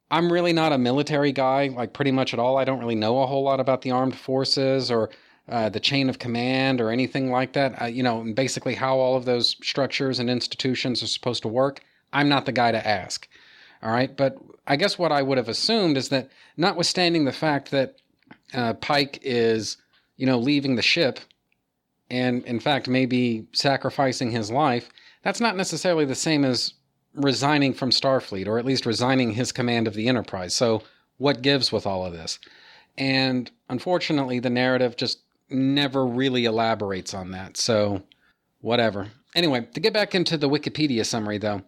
[0.10, 2.58] I'm really not a military guy, like pretty much at all.
[2.58, 5.10] I don't really know a whole lot about the armed forces or
[5.50, 7.82] uh, the chain of command or anything like that.
[7.82, 11.82] Uh, you know, basically how all of those structures and institutions are supposed to work.
[12.14, 13.28] I'm not the guy to ask.
[13.84, 14.16] All right.
[14.16, 14.38] But
[14.68, 17.96] I guess what I would have assumed is that, notwithstanding the fact that
[18.54, 19.78] uh, Pike is,
[20.18, 21.20] you know, leaving the ship
[22.10, 24.90] and, in fact, maybe sacrificing his life,
[25.24, 26.74] that's not necessarily the same as
[27.14, 30.54] resigning from Starfleet, or at least resigning his command of the Enterprise.
[30.54, 30.84] So,
[31.18, 32.38] what gives with all of this?
[32.98, 37.58] And unfortunately, the narrative just never really elaborates on that.
[37.58, 38.04] So,
[38.62, 39.08] whatever.
[39.36, 41.64] Anyway, to get back into the Wikipedia summary, though,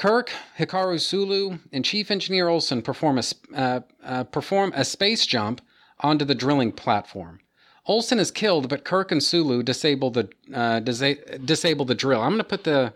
[0.00, 3.22] Kirk, Hikaru Sulu, and Chief Engineer Olson perform a,
[3.54, 5.60] uh, uh, perform a space jump
[6.00, 7.38] onto the drilling platform.
[7.84, 12.22] Olson is killed, but Kirk and Sulu disable the uh, disa- disable the drill.
[12.22, 12.94] I'm going to put the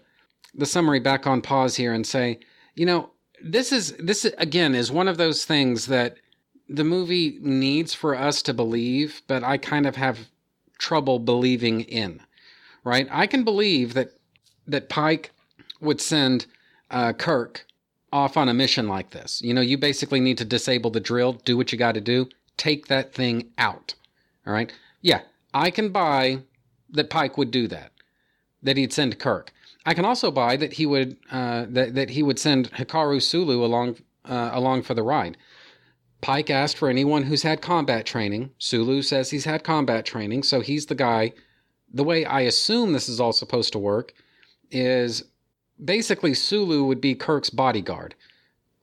[0.55, 2.38] the summary back on pause here and say,
[2.74, 3.11] you know,
[3.42, 6.16] this is this again is one of those things that
[6.70, 10.30] the movie needs for us to believe, but I kind of have
[10.78, 12.22] trouble believing in.
[12.82, 13.07] Right?
[13.11, 14.12] I can believe that
[14.66, 15.32] that Pike
[15.82, 16.46] would send
[16.91, 17.66] uh, Kirk
[18.12, 19.43] off on a mission like this.
[19.43, 22.28] You know, you basically need to disable the drill, do what you got to do,
[22.57, 23.95] take that thing out.
[24.47, 24.72] All right?
[25.03, 25.22] Yeah,
[25.53, 26.41] I can buy
[26.91, 27.93] that Pike would do that,
[28.62, 29.53] that he'd send Kirk.
[29.87, 33.64] I can also buy that he would uh, that that he would send Hikaru Sulu
[33.64, 35.37] along uh, along for the ride.
[36.22, 38.51] Pike asked for anyone who's had combat training.
[38.59, 41.32] Sulu says he's had combat training, so he's the guy.
[41.93, 44.14] The way I assume this is all supposed to work
[44.70, 45.24] is
[45.83, 48.14] basically Sulu would be Kirk's bodyguard.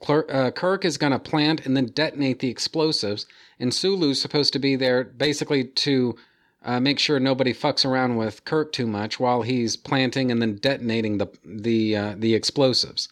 [0.08, 3.28] Uh, Kirk is going to plant and then detonate the explosives,
[3.60, 6.16] and Sulu's supposed to be there basically to
[6.64, 10.56] uh, make sure nobody fucks around with Kirk too much while he's planting and then
[10.56, 13.10] detonating the the uh, the explosives.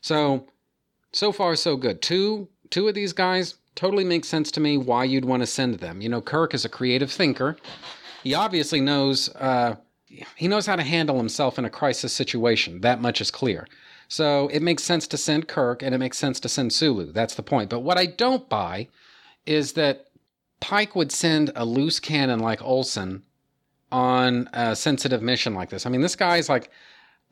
[0.00, 0.46] So,
[1.12, 2.02] so far so good.
[2.02, 5.78] Two two of these guys totally makes sense to me why you'd want to send
[5.78, 6.00] them.
[6.00, 7.56] You know, Kirk is a creative thinker.
[8.22, 9.76] He obviously knows uh,
[10.36, 12.80] he knows how to handle himself in a crisis situation.
[12.80, 13.66] That much is clear.
[14.08, 17.12] So it makes sense to send Kirk and it makes sense to send Sulu.
[17.12, 17.70] That's the point.
[17.70, 18.88] But what I don't buy
[19.46, 20.06] is that
[20.60, 23.22] Pike would send a loose cannon like Olson
[23.90, 25.86] on a sensitive mission like this.
[25.86, 26.70] I mean, this guy's like,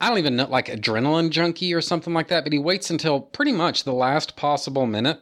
[0.01, 3.21] I don't even know, like adrenaline junkie or something like that, but he waits until
[3.21, 5.21] pretty much the last possible minute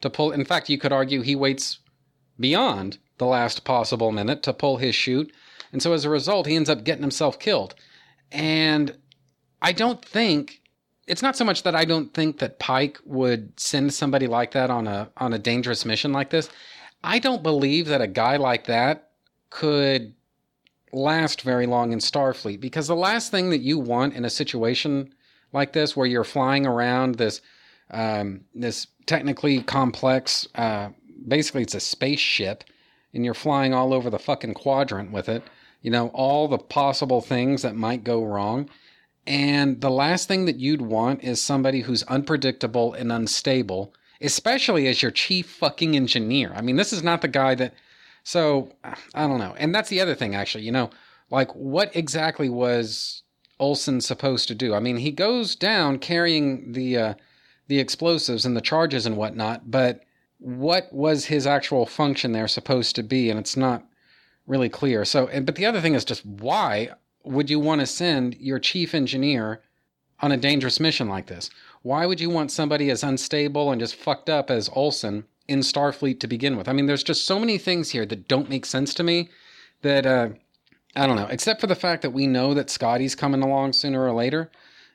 [0.00, 0.32] to pull.
[0.32, 1.78] In fact, you could argue he waits
[2.38, 5.32] beyond the last possible minute to pull his chute.
[5.72, 7.74] And so as a result, he ends up getting himself killed.
[8.32, 8.96] And
[9.60, 10.60] I don't think
[11.06, 14.70] it's not so much that I don't think that Pike would send somebody like that
[14.70, 16.50] on a on a dangerous mission like this.
[17.02, 19.10] I don't believe that a guy like that
[19.50, 20.14] could
[20.92, 25.12] last very long in Starfleet because the last thing that you want in a situation
[25.52, 27.40] like this, where you're flying around this
[27.90, 30.90] um, this technically complex, uh,
[31.26, 32.64] basically it's a spaceship,
[33.14, 35.42] and you're flying all over the fucking quadrant with it.
[35.82, 38.68] You know all the possible things that might go wrong.
[39.26, 45.02] And the last thing that you'd want is somebody who's unpredictable and unstable especially as
[45.02, 46.52] your chief fucking engineer.
[46.54, 47.74] I mean, this is not the guy that.
[48.24, 48.72] So
[49.14, 49.54] I don't know.
[49.58, 50.64] And that's the other thing, actually.
[50.64, 50.90] You know,
[51.30, 53.22] like what exactly was
[53.58, 54.74] Olson supposed to do?
[54.74, 57.14] I mean, he goes down carrying the uh,
[57.68, 60.02] the explosives and the charges and whatnot, but
[60.38, 63.28] what was his actual function there supposed to be?
[63.28, 63.84] And it's not
[64.48, 65.04] really clear.
[65.04, 66.90] So, and, but the other thing is just why
[67.24, 69.60] would you want to send your chief engineer
[70.20, 71.50] on a dangerous mission like this?
[71.82, 76.18] Why would you want somebody as unstable and just fucked up as Olson in Starfleet
[76.20, 76.68] to begin with?
[76.68, 79.28] I mean, there's just so many things here that don't make sense to me
[79.82, 80.30] that uh,
[80.96, 84.02] I don't know, except for the fact that we know that Scotty's coming along sooner
[84.02, 84.50] or later.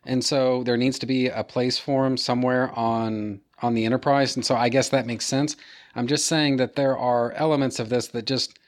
[0.05, 4.35] And so there needs to be a place for him somewhere on on the Enterprise.
[4.35, 5.55] And so I guess that makes sense.
[5.95, 8.59] I'm just saying that there are elements of this that just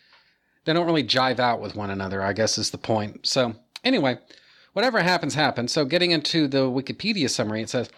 [0.65, 3.25] they don't really jive out with one another, I guess is the point.
[3.25, 4.17] So anyway,
[4.73, 5.71] whatever happens, happens.
[5.71, 7.89] So getting into the Wikipedia summary, it says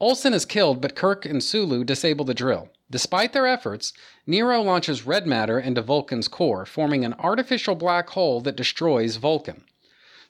[0.00, 2.68] Olson is killed, but Kirk and Sulu disable the drill.
[2.90, 3.92] Despite their efforts,
[4.26, 9.64] Nero launches red matter into Vulcan's core, forming an artificial black hole that destroys Vulcan.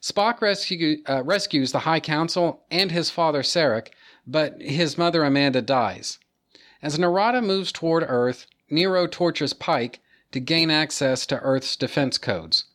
[0.01, 3.87] Spock rescue, uh, rescues the High Council and his father Sarek,
[4.25, 6.19] but his mother Amanda dies.
[6.81, 9.99] As Narada moves toward Earth, Nero tortures Pike
[10.31, 12.65] to gain access to Earth's defense codes.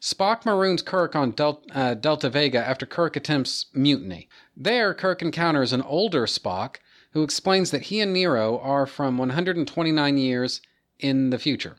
[0.00, 4.28] Spock maroons Kirk on Del- uh, Delta Vega after Kirk attempts mutiny.
[4.56, 6.76] There, Kirk encounters an older Spock
[7.12, 10.62] who explains that he and Nero are from 129 years
[10.98, 11.76] in the future.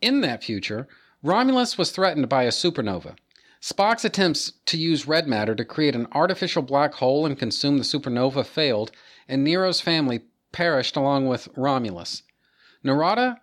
[0.00, 0.86] In that future,
[1.22, 3.16] Romulus was threatened by a supernova.
[3.60, 7.84] Spock's attempts to use red matter to create an artificial black hole and consume the
[7.84, 8.90] supernova failed,
[9.28, 12.22] and Nero's family perished along with Romulus.
[12.82, 13.40] Narada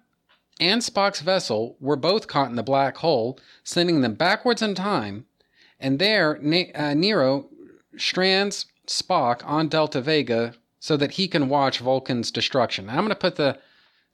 [0.59, 5.25] and Spock's vessel were both caught in the black hole, sending them backwards in time.
[5.79, 7.49] And there, ne- uh, Nero
[7.97, 12.87] strands Spock on Delta Vega so that he can watch Vulcan's destruction.
[12.87, 13.59] Now, I'm going to put the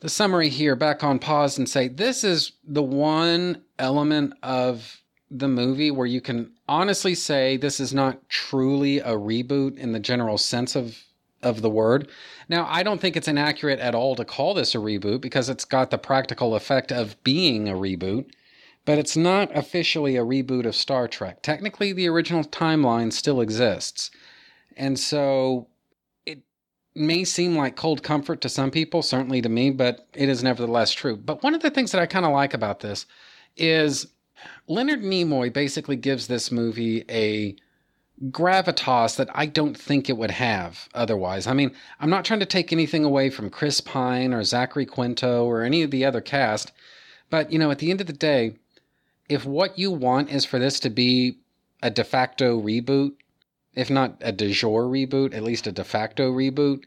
[0.02, 5.48] the summary here back on pause and say this is the one element of the
[5.48, 10.38] movie where you can honestly say this is not truly a reboot in the general
[10.38, 11.05] sense of
[11.46, 12.10] of the word.
[12.50, 15.64] Now, I don't think it's inaccurate at all to call this a reboot because it's
[15.64, 18.26] got the practical effect of being a reboot,
[18.84, 21.42] but it's not officially a reboot of Star Trek.
[21.42, 24.12] Technically, the original timeline still exists.
[24.76, 25.68] And so
[26.26, 26.40] it
[26.96, 30.92] may seem like cold comfort to some people, certainly to me, but it is nevertheless
[30.92, 31.16] true.
[31.16, 33.06] But one of the things that I kind of like about this
[33.56, 34.08] is
[34.68, 37.56] Leonard Nimoy basically gives this movie a
[38.32, 41.48] gravitas that I don't think it would have otherwise.
[41.48, 45.46] I mean, I'm not trying to take anything away from Chris Pine or Zachary Quinto
[45.46, 46.72] or any of the other cast,
[47.30, 48.56] but you know, at the end of the day,
[49.28, 51.40] if what you want is for this to be
[51.82, 53.14] a de facto reboot,
[53.74, 56.84] if not a de jure reboot, at least a de facto reboot,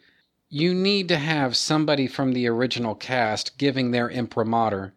[0.48, 4.94] you need to have somebody from the original cast giving their imprimatur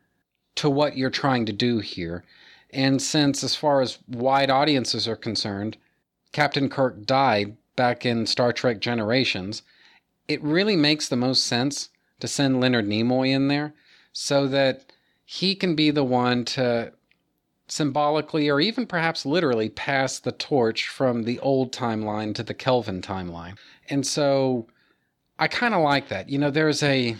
[0.56, 2.24] to what you're trying to do here.
[2.70, 5.76] And since, as far as wide audiences are concerned,
[6.32, 9.64] Captain Kirk died back in Star Trek Generations,
[10.28, 13.74] it really makes the most sense to send Leonard Nimoy in there
[14.14, 14.92] so that
[15.26, 16.94] he can be the one to
[17.68, 23.02] symbolically or even perhaps literally pass the torch from the old timeline to the Kelvin
[23.02, 23.58] timeline.
[23.90, 24.68] And so
[25.40, 26.30] I kind of like that.
[26.30, 27.16] You know, there's a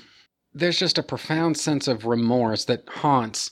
[0.54, 3.52] there's just a profound sense of remorse that haunts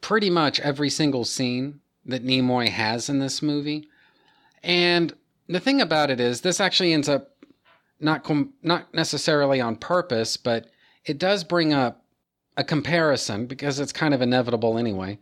[0.00, 3.88] pretty much every single scene that Nimoy has in this movie.
[4.62, 5.14] And
[5.48, 7.30] the thing about it is, this actually ends up
[8.00, 10.66] not com- not necessarily on purpose, but
[11.04, 12.04] it does bring up
[12.56, 15.18] a comparison because it's kind of inevitable anyway.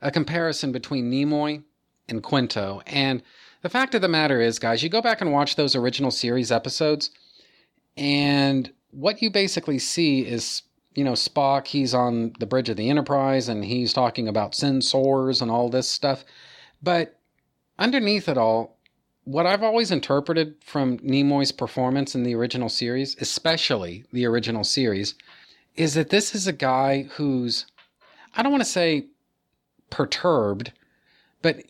[0.00, 1.62] A comparison between Nimoy
[2.08, 2.82] and Quinto.
[2.86, 3.22] And
[3.62, 6.52] the fact of the matter is, guys, you go back and watch those original series
[6.52, 7.10] episodes,
[7.96, 10.62] and what you basically see is,
[10.94, 15.42] you know, Spock, he's on the bridge of the Enterprise and he's talking about sensors
[15.42, 16.24] and all this stuff.
[16.82, 17.18] But
[17.78, 18.77] underneath it all,
[19.28, 25.14] what I've always interpreted from Nimoy's performance in the original series, especially the original series,
[25.76, 27.66] is that this is a guy who's,
[28.34, 29.08] I don't want to say
[29.90, 30.72] perturbed,
[31.42, 31.62] but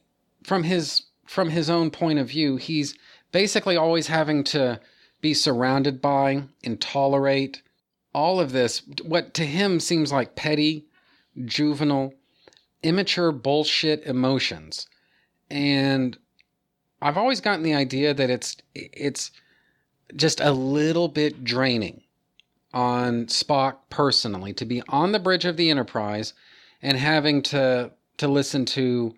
[0.44, 2.94] from his from his own point of view, he's
[3.32, 4.80] basically always having to
[5.20, 7.62] be surrounded by and tolerate
[8.14, 10.86] all of this, what to him seems like petty,
[11.44, 12.14] juvenile,
[12.84, 14.86] immature bullshit emotions.
[15.50, 16.16] And
[17.00, 19.30] I've always gotten the idea that it's it's
[20.16, 22.02] just a little bit draining
[22.72, 26.34] on Spock personally to be on the bridge of the Enterprise
[26.82, 29.14] and having to to listen to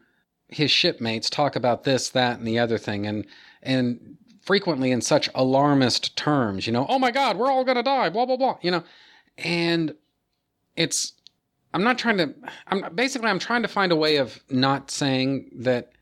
[0.48, 3.26] his shipmates talk about this, that, and the other thing, and
[3.62, 8.08] and frequently in such alarmist terms, you know, oh my God, we're all gonna die,
[8.08, 8.82] blah blah blah, you know,
[9.38, 9.94] and
[10.76, 11.14] it's
[11.72, 12.34] I'm not trying to
[12.66, 15.92] I'm basically I'm trying to find a way of not saying that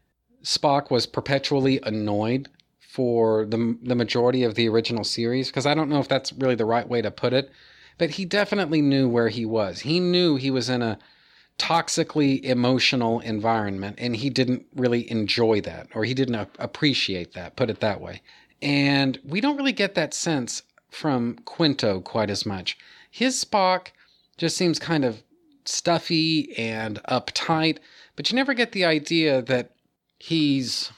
[0.49, 2.49] Spock was perpetually annoyed
[2.81, 6.55] for the the majority of the original series because I don't know if that's really
[6.55, 7.51] the right way to put it,
[7.99, 9.81] but he definitely knew where he was.
[9.81, 10.99] He knew he was in a
[11.59, 17.69] toxically emotional environment and he didn't really enjoy that or he didn't appreciate that, put
[17.69, 18.23] it that way.
[18.63, 22.79] And we don't really get that sense from Quinto quite as much.
[23.11, 23.89] His Spock
[24.39, 25.23] just seems kind of
[25.67, 27.81] stuffy and uptight,
[28.17, 29.75] but you never get the idea that
[30.19, 30.93] he's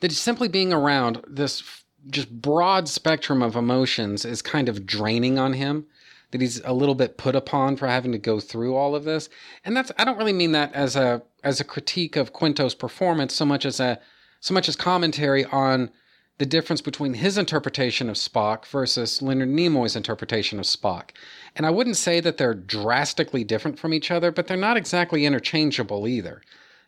[0.00, 5.54] that simply being around this just broad spectrum of emotions is kind of draining on
[5.54, 5.86] him
[6.30, 9.28] that he's a little bit put upon for having to go through all of this
[9.64, 13.34] and that's i don't really mean that as a as a critique of quinto's performance
[13.34, 13.98] so much as a
[14.40, 15.90] so much as commentary on
[16.38, 21.10] the difference between his interpretation of Spock versus Leonard Nimoy's interpretation of Spock.
[21.54, 25.24] And I wouldn't say that they're drastically different from each other, but they're not exactly
[25.24, 26.42] interchangeable either.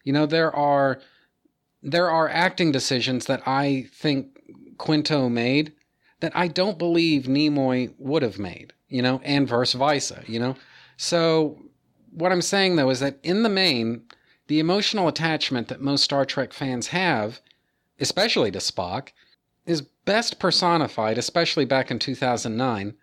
[0.05, 1.01] You know, there are
[1.83, 4.39] there are acting decisions that I think
[4.79, 5.73] Quinto made
[6.21, 10.57] that I don't believe Nimoy would have made, you know, and vice versa, you know.
[10.97, 11.59] So
[12.13, 14.03] what I'm saying though is that in the main,
[14.49, 17.41] the emotional attachment that most Star Trek fans have,
[18.01, 19.11] especially to Spock,
[19.67, 22.95] is best personified, especially back in 2009,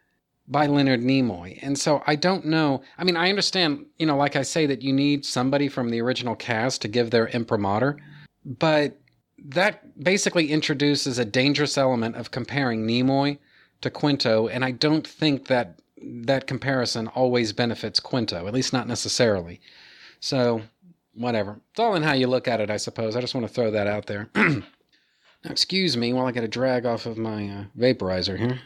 [0.47, 1.59] by Leonard Nimoy.
[1.61, 2.81] And so I don't know.
[2.97, 6.01] I mean, I understand, you know, like I say, that you need somebody from the
[6.01, 7.97] original cast to give their imprimatur
[8.45, 8.99] but
[9.37, 13.39] that basically introduces a dangerous element of comparing Nimoy
[13.81, 18.87] to Quinto, and I don't think that that comparison always benefits Quinto, at least not
[18.87, 19.59] necessarily.
[20.19, 20.61] So,
[21.13, 21.59] whatever.
[21.71, 23.15] It's all in how you look at it, I suppose.
[23.15, 24.29] I just want to throw that out there.
[24.35, 24.63] now,
[25.45, 28.59] excuse me while I get a drag off of my uh, vaporizer here.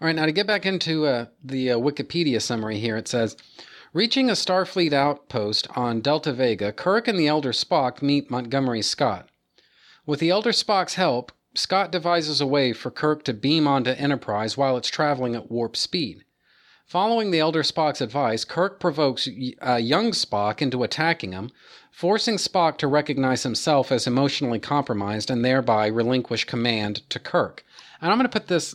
[0.00, 3.36] All right, now to get back into uh, the uh, Wikipedia summary here, it says
[3.92, 9.28] Reaching a Starfleet outpost on Delta Vega, Kirk and the Elder Spock meet Montgomery Scott.
[10.06, 14.56] With the Elder Spock's help, Scott devises a way for Kirk to beam onto Enterprise
[14.56, 16.24] while it's traveling at warp speed.
[16.90, 19.28] Following the Elder Spock's advice, Kirk provokes
[19.64, 21.52] uh, young Spock into attacking him,
[21.92, 27.64] forcing Spock to recognize himself as emotionally compromised and thereby relinquish command to Kirk.
[28.00, 28.74] And I'm going to put this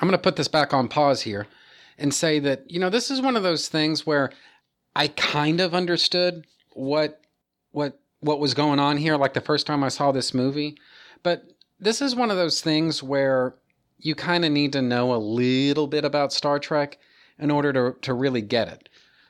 [0.00, 1.48] I'm going to put this back on pause here
[1.98, 4.30] and say that, you know, this is one of those things where
[4.94, 7.20] I kind of understood what
[7.72, 10.76] what what was going on here like the first time I saw this movie,
[11.24, 11.42] but
[11.80, 13.56] this is one of those things where
[13.98, 16.98] you kind of need to know a little bit about Star Trek
[17.38, 18.88] in order to, to really get it.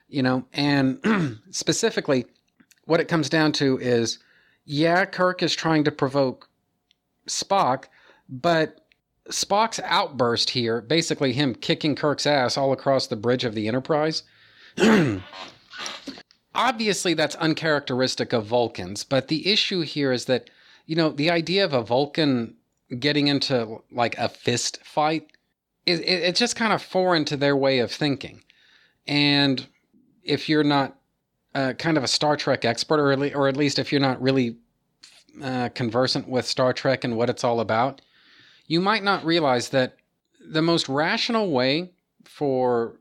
[0.08, 2.26] You know, and specifically,
[2.84, 4.18] what it comes down to is
[4.66, 6.48] yeah, Kirk is trying to provoke
[7.28, 7.84] Spock,
[8.28, 8.80] but
[9.30, 14.24] Spock's outburst here, basically him kicking Kirk's ass all across the bridge of the Enterprise,
[16.54, 20.50] obviously that's uncharacteristic of Vulcans, but the issue here is that,
[20.86, 22.56] you know, the idea of a Vulcan
[22.98, 25.30] getting into like a fist fight
[25.86, 28.42] it, it, it's just kind of foreign to their way of thinking.
[29.06, 29.66] And
[30.24, 30.98] if you're not
[31.54, 34.56] uh, kind of a Star Trek expert, or, or at least if you're not really
[35.42, 38.02] uh, conversant with Star Trek and what it's all about,
[38.66, 39.96] you might not realize that
[40.40, 41.90] the most rational way
[42.24, 42.98] for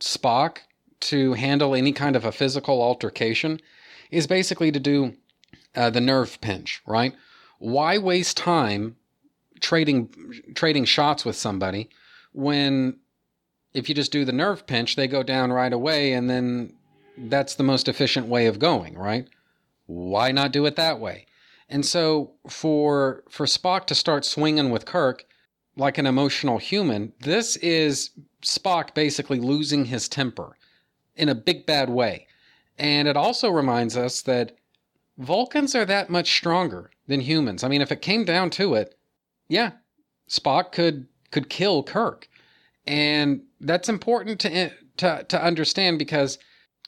[0.00, 0.58] Spock
[1.00, 3.60] to handle any kind of a physical altercation
[4.10, 5.14] is basically to do
[5.76, 7.14] uh, the nerve pinch, right?
[7.58, 8.96] Why waste time
[9.60, 10.08] trading
[10.54, 11.88] trading shots with somebody
[12.34, 12.98] when
[13.72, 16.74] if you just do the nerve pinch, they go down right away, and then
[17.16, 19.26] that's the most efficient way of going, right?
[19.86, 21.26] Why not do it that way?
[21.68, 25.24] And so for for Spock to start swinging with Kirk
[25.76, 28.10] like an emotional human, this is
[28.42, 30.56] Spock basically losing his temper
[31.16, 32.26] in a big bad way.
[32.78, 34.56] And it also reminds us that
[35.18, 37.62] Vulcans are that much stronger than humans.
[37.62, 38.96] I mean, if it came down to it,
[39.48, 39.72] yeah,
[40.28, 42.28] Spock could could kill Kirk.
[42.86, 46.38] And that's important to, to, to understand because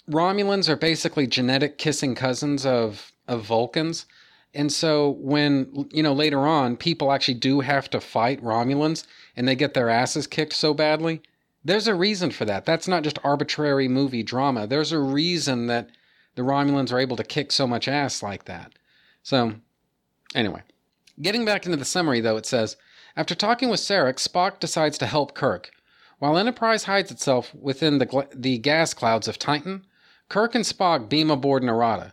[0.09, 4.07] Romulans are basically genetic kissing cousins of, of Vulcans.
[4.55, 9.05] And so when, you know, later on, people actually do have to fight Romulans
[9.35, 11.23] and they get their asses kicked so badly,
[11.65, 12.65] there's a reason for that.
[12.65, 14.69] That's not just arbitrary movie drama.
[14.69, 15.91] There's a reason that
[16.37, 18.75] the Romulans are able to kick so much ass like that.
[19.25, 19.57] So,
[20.37, 20.63] anyway,
[21.21, 22.77] getting back into the summary, though, it says
[23.17, 25.71] after talking with Sarek, Spock decides to help Kirk.
[26.19, 29.87] While Enterprise hides itself within the, the gas clouds of Titan,
[30.29, 32.13] Kirk and Spock beam aboard Narada.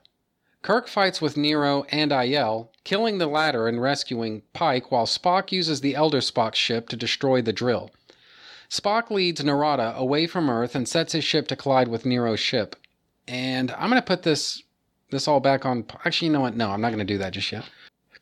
[0.62, 5.82] Kirk fights with Nero and Ayel, killing the latter and rescuing Pike, while Spock uses
[5.82, 7.92] the Elder Spock ship to destroy the drill.
[8.70, 12.78] Spock leads Narada away from Earth and sets his ship to collide with Nero's ship.
[13.28, 14.64] And I'm going to put this
[15.12, 15.86] this all back on.
[16.06, 16.56] Actually, you know what?
[16.56, 17.70] No, I'm not going to do that just yet.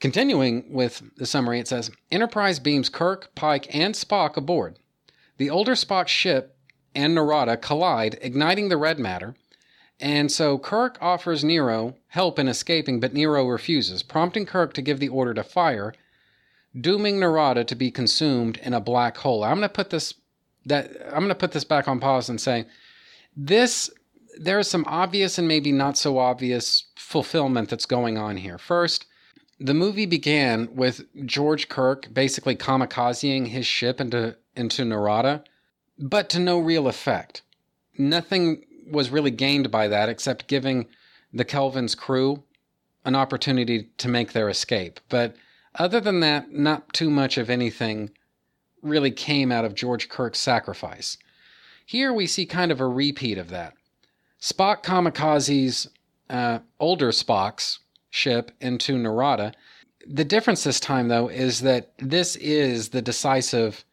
[0.01, 4.79] Continuing with the summary, it says Enterprise beams Kirk, Pike, and Spock aboard.
[5.37, 6.57] The older Spock ship
[6.93, 9.35] and Narada collide, igniting the red matter,
[9.99, 14.99] and so Kirk offers Nero help in escaping, but Nero refuses, prompting Kirk to give
[14.99, 15.93] the order to fire,
[16.79, 19.43] dooming Narada to be consumed in a black hole.
[19.43, 20.15] I'm going to put this
[20.65, 22.65] that I'm going to put this back on pause and say
[23.35, 23.89] this
[24.39, 28.57] there is some obvious and maybe not so obvious fulfillment that's going on here.
[28.57, 29.05] First,
[29.61, 35.43] the movie began with George Kirk basically kamikazing his ship into into Narada,
[35.99, 37.43] but to no real effect.
[37.97, 40.88] Nothing was really gained by that except giving
[41.31, 42.43] the Kelvin's crew
[43.05, 44.99] an opportunity to make their escape.
[45.09, 45.35] But
[45.75, 48.09] other than that, not too much of anything
[48.81, 51.17] really came out of George Kirk's sacrifice.
[51.85, 53.75] Here we see kind of a repeat of that.
[54.41, 55.88] Spock kamikazes
[56.29, 57.79] uh, older Spock's
[58.11, 59.53] ship into Narada.
[60.05, 63.83] The difference this time, though, is that this is the decisive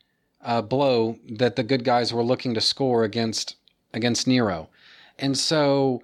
[0.43, 3.57] uh, blow that the good guys were looking to score against
[3.95, 4.69] against Nero,
[5.19, 6.03] and so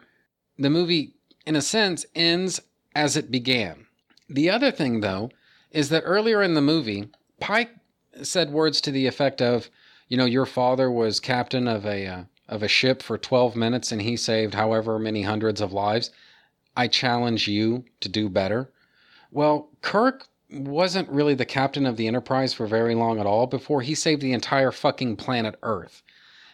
[0.58, 1.14] the movie,
[1.44, 2.60] in a sense, ends
[2.94, 3.86] as it began.
[4.28, 5.30] The other thing, though,
[5.70, 7.10] is that earlier in the movie,
[7.40, 7.74] Pike
[8.22, 9.70] said words to the effect of,
[10.08, 13.90] "You know, your father was captain of a uh, of a ship for 12 minutes,
[13.90, 16.10] and he saved however many hundreds of lives."
[16.76, 18.70] I challenge you to do better.
[19.30, 23.82] Well, Kirk wasn't really the captain of the Enterprise for very long at all before
[23.82, 26.02] he saved the entire fucking planet Earth.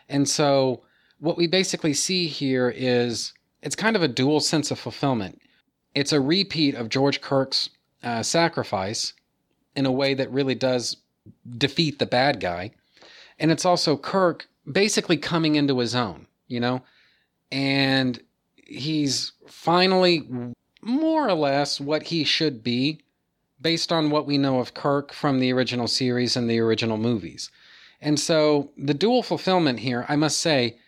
[0.09, 0.83] And so,
[1.19, 3.33] what we basically see here is
[3.63, 5.41] it's kind of a dual sense of fulfillment.
[5.95, 7.71] It's a repeat of George Kirk's
[8.03, 9.13] uh, sacrifice
[9.77, 10.97] in a way that really does
[11.59, 12.73] defeat the bad guy.
[13.39, 16.83] and it's also Kirk basically coming into his own, you know?
[17.51, 18.21] And
[18.55, 20.27] he's finally
[20.82, 23.01] more or less what he should be
[23.60, 27.51] based on what we know of Kirk from the original series and the original movies.
[28.01, 30.78] And so the dual fulfillment here, I must say,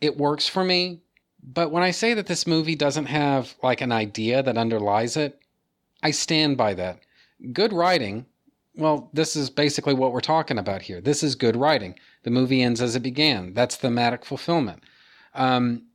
[0.00, 1.00] it works for me.
[1.42, 5.40] But when I say that this movie doesn't have like an idea that underlies it,
[6.02, 7.00] I stand by that.
[7.52, 8.26] Good writing,
[8.76, 11.00] well, this is basically what we're talking about here.
[11.00, 11.98] This is good writing.
[12.22, 13.54] The movie ends as it began.
[13.54, 14.84] That's thematic fulfillment.
[15.34, 15.86] Um,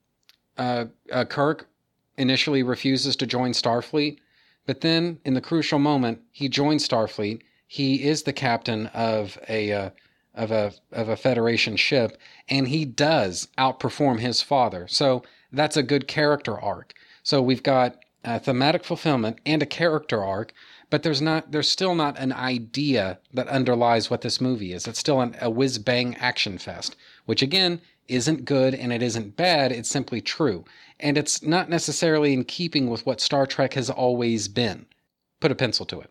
[0.57, 1.69] uh, uh, Kirk
[2.17, 4.17] initially refuses to join Starfleet,
[4.65, 7.41] but then in the crucial moment, he joins Starfleet.
[7.67, 9.89] He is the captain of a uh,
[10.35, 12.17] of a of a Federation ship,
[12.47, 14.87] and he does outperform his father.
[14.87, 16.93] So that's a good character arc.
[17.23, 20.53] So we've got a thematic fulfillment and a character arc,
[20.89, 24.87] but there's not there's still not an idea that underlies what this movie is.
[24.87, 26.95] It's still an, a whiz bang action fest,
[27.25, 29.71] which again isn't good and it isn't bad.
[29.71, 30.65] It's simply true,
[30.99, 34.85] and it's not necessarily in keeping with what Star Trek has always been.
[35.39, 36.09] Put a pencil to it.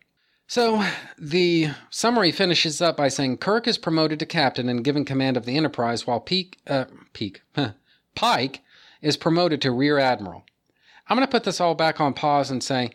[0.49, 0.85] So,
[1.19, 5.45] the summary finishes up by saying Kirk is promoted to captain and given command of
[5.45, 7.43] the Enterprise, while Peak, uh, Peak,
[8.15, 8.63] Pike
[9.03, 10.45] is promoted to rear admiral.
[11.09, 12.91] I'm going to put this all back on pause and say,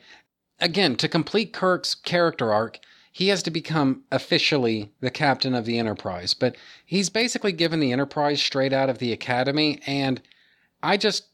[0.59, 2.79] again, to complete Kirk's character arc,
[3.11, 6.33] he has to become officially the captain of the Enterprise.
[6.33, 6.55] But
[6.85, 10.21] he's basically given the Enterprise straight out of the Academy, and
[10.81, 11.25] I just,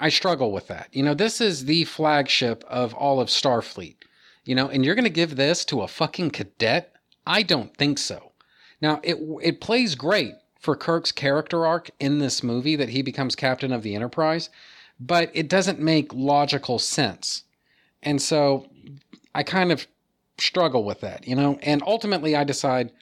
[0.00, 0.88] I struggle with that.
[0.92, 3.96] You know, this is the flagship of all of Starfleet.
[4.44, 6.92] You know, and you're going to give this to a fucking cadet?
[7.26, 8.32] I don't think so.
[8.80, 13.36] Now, it it plays great for Kirk's character arc in this movie that he becomes
[13.36, 14.50] captain of the Enterprise,
[14.98, 17.44] but it doesn't make logical sense.
[18.02, 18.66] And so
[19.34, 19.86] I kind of
[20.38, 21.58] struggle with that, you know?
[21.62, 22.92] And ultimately I decide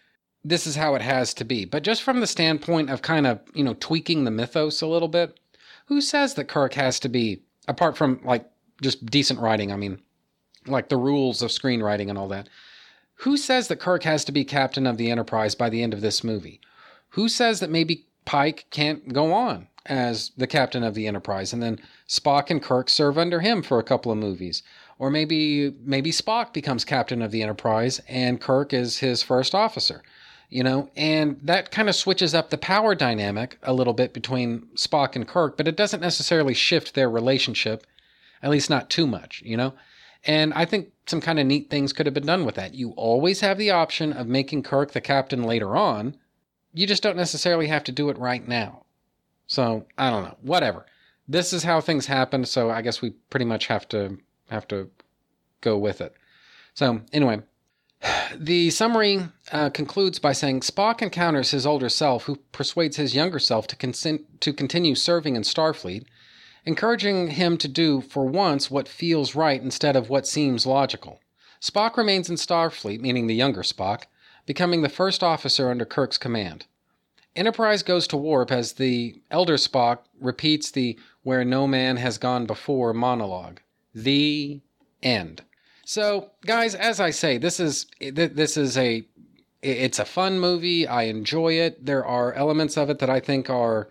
[0.44, 1.64] this is how it has to be.
[1.64, 5.09] But just from the standpoint of kind of, you know, tweaking the mythos a little
[5.09, 5.39] bit,
[5.86, 8.50] who says that Kirk has to be apart from like
[8.80, 10.00] just decent writing, I mean,
[10.66, 12.48] like the rules of screenwriting and all that.
[13.16, 16.00] Who says that Kirk has to be captain of the Enterprise by the end of
[16.00, 16.60] this movie?
[17.10, 21.62] Who says that maybe Pike can't go on as the captain of the Enterprise and
[21.62, 21.78] then
[22.09, 24.62] Spock and Kirk serve under him for a couple of movies?
[24.98, 30.02] Or maybe maybe Spock becomes captain of the Enterprise and Kirk is his first officer.
[30.53, 34.66] You know, and that kind of switches up the power dynamic a little bit between
[34.74, 37.87] Spock and Kirk, but it doesn't necessarily shift their relationship,
[38.43, 39.73] at least not too much, you know?
[40.27, 42.74] And I think some kind of neat things could have been done with that.
[42.74, 46.19] You always have the option of making Kirk the captain later on.
[46.74, 48.85] You just don't necessarily have to do it right now.
[49.47, 50.37] So, I don't know.
[50.43, 50.85] Whatever.
[51.27, 54.19] This is how things happen, so I guess we pretty much have to
[54.51, 54.91] have to
[55.62, 56.12] go with it.
[56.74, 57.41] So, anyway,
[58.37, 63.39] the summary uh, concludes by saying Spock encounters his older self, who persuades his younger
[63.39, 66.05] self to, consent, to continue serving in Starfleet
[66.65, 71.20] encouraging him to do for once what feels right instead of what seems logical.
[71.61, 74.05] Spock remains in Starfleet, meaning the younger Spock,
[74.47, 76.66] becoming the first officer under Kirk's command.
[77.35, 82.47] Enterprise goes to warp as the elder Spock repeats the where no man has gone
[82.47, 83.61] before monologue.
[83.95, 84.61] The
[85.03, 85.43] end.
[85.84, 89.04] So, guys, as I say, this is this is a
[89.62, 90.86] it's a fun movie.
[90.86, 91.84] I enjoy it.
[91.84, 93.88] There are elements of it that I think are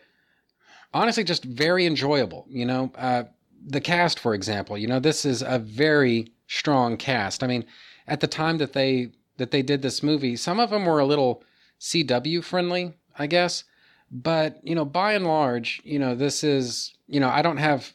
[0.93, 2.45] honestly just very enjoyable.
[2.49, 3.23] You know, uh,
[3.65, 7.43] the cast, for example, you know, this is a very strong cast.
[7.43, 7.65] I mean,
[8.07, 11.05] at the time that they that they did this movie, some of them were a
[11.05, 11.43] little
[11.79, 13.63] CW friendly, I guess.
[14.09, 17.93] But you know, by and large, you know, this is you know, I don't have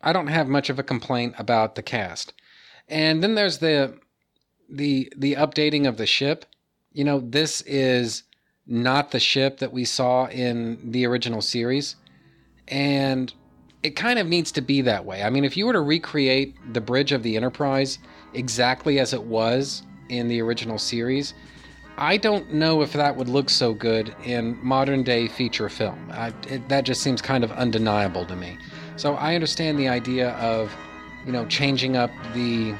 [0.00, 2.32] I don't have much of a complaint about the cast.
[2.88, 3.94] And then there's the
[4.68, 6.44] the the updating of the ship.
[6.92, 8.24] You know, this is
[8.66, 11.96] not the ship that we saw in the original series.
[12.68, 13.32] And
[13.82, 15.22] it kind of needs to be that way.
[15.22, 17.98] I mean, if you were to recreate the bridge of the Enterprise
[18.34, 21.32] exactly as it was in the original series,
[21.96, 26.10] I don't know if that would look so good in modern day feature film.
[26.12, 28.58] I, it, that just seems kind of undeniable to me.
[28.96, 30.72] So I understand the idea of,
[31.28, 32.74] you know, changing up the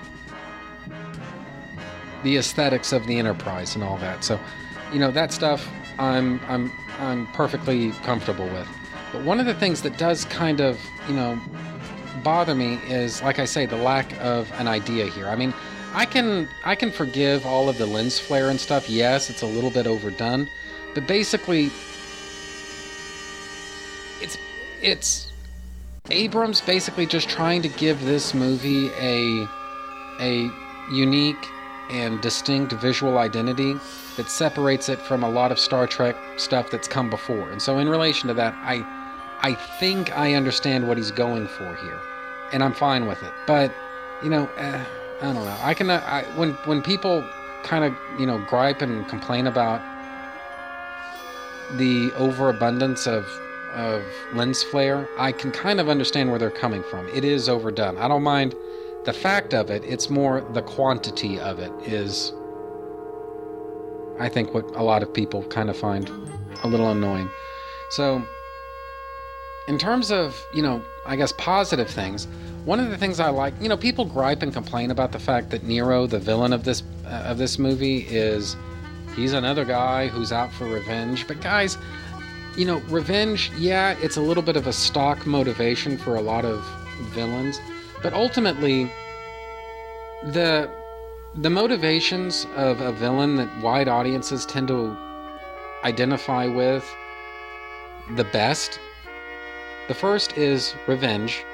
[2.22, 4.24] the aesthetics of the Enterprise and all that.
[4.24, 4.40] So,
[4.90, 5.68] you know, that stuff
[5.98, 8.66] I'm I'm I'm perfectly comfortable with.
[9.12, 11.38] But one of the things that does kind of, you know,
[12.24, 15.28] bother me is, like I say, the lack of an idea here.
[15.28, 15.52] I mean,
[15.92, 18.88] I can I can forgive all of the lens flare and stuff.
[18.88, 20.48] Yes, it's a little bit overdone,
[20.94, 21.66] but basically,
[24.22, 24.38] it's
[24.80, 25.27] it's
[26.10, 29.48] Abrams basically just trying to give this movie a
[30.20, 30.50] a
[30.90, 31.48] unique
[31.90, 33.74] and distinct visual identity
[34.16, 37.50] that separates it from a lot of Star Trek stuff that's come before.
[37.50, 38.84] And so, in relation to that, I,
[39.40, 42.00] I think I understand what he's going for here,
[42.52, 43.32] and I'm fine with it.
[43.46, 43.72] But,
[44.22, 44.84] you know, uh,
[45.20, 45.56] I don't know.
[45.62, 47.24] I can, I, when when people
[47.62, 49.80] kind of you know gripe and complain about
[51.76, 53.26] the overabundance of
[53.78, 57.08] of lens flare, I can kind of understand where they're coming from.
[57.08, 57.96] It is overdone.
[57.96, 58.54] I don't mind
[59.04, 62.32] the fact of it, it's more the quantity of it is,
[64.18, 66.10] I think, what a lot of people kind of find
[66.62, 67.30] a little annoying.
[67.90, 68.22] So,
[69.68, 72.26] in terms of, you know, I guess positive things,
[72.64, 75.50] one of the things I like, you know, people gripe and complain about the fact
[75.50, 78.56] that Nero, the villain of this uh, of this movie, is
[79.16, 81.26] he's another guy who's out for revenge.
[81.26, 81.78] But guys,
[82.58, 86.44] you know, revenge, yeah, it's a little bit of a stock motivation for a lot
[86.44, 86.66] of
[87.14, 87.60] villains,
[88.02, 88.90] but ultimately
[90.32, 90.68] the
[91.36, 94.96] the motivations of a villain that wide audiences tend to
[95.84, 96.84] identify with
[98.16, 98.80] the best.
[99.86, 101.44] The first is revenge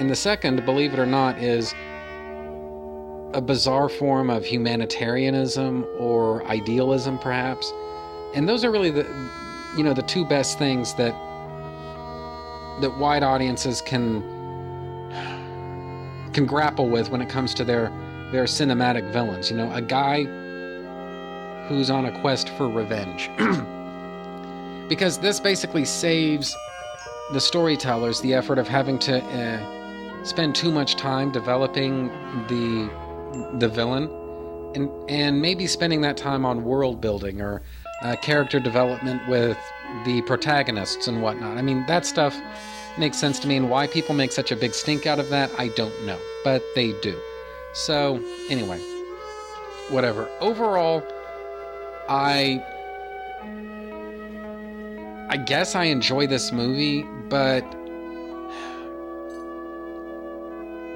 [0.00, 1.72] and the second believe it or not is
[3.32, 7.72] a bizarre form of humanitarianism or idealism perhaps.
[8.34, 9.06] And those are really the
[9.76, 11.14] you know the two best things that
[12.80, 14.22] that wide audiences can
[16.32, 17.90] can grapple with when it comes to their
[18.32, 19.50] their cinematic villains.
[19.50, 20.24] You know, a guy
[21.66, 23.30] who's on a quest for revenge.
[24.88, 26.56] because this basically saves
[27.32, 32.08] the storytellers the effort of having to uh, spend too much time developing
[32.48, 32.90] the
[33.58, 34.04] the villain
[34.74, 37.62] and and maybe spending that time on world building or
[38.02, 39.58] uh, character development with
[40.04, 41.56] the protagonists and whatnot.
[41.56, 42.38] I mean, that stuff
[42.98, 45.50] makes sense to me, and why people make such a big stink out of that,
[45.58, 47.18] I don't know, but they do.
[47.72, 48.80] So, anyway,
[49.88, 50.28] whatever.
[50.40, 51.02] Overall,
[52.08, 52.62] I
[55.30, 57.62] I guess I enjoy this movie, but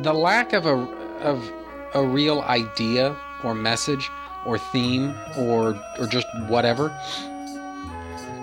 [0.02, 0.76] the lack of a
[1.20, 1.52] of
[1.94, 4.10] a real idea or message
[4.46, 6.94] or theme or or just whatever.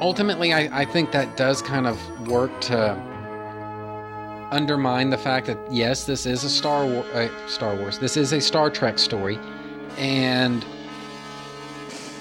[0.02, 2.94] Ultimately, I, I think that does kind of work to
[4.52, 8.00] undermine the fact that yes, this is a Star War, uh, Star Wars.
[8.00, 9.38] This is a Star Trek story,
[9.98, 10.66] and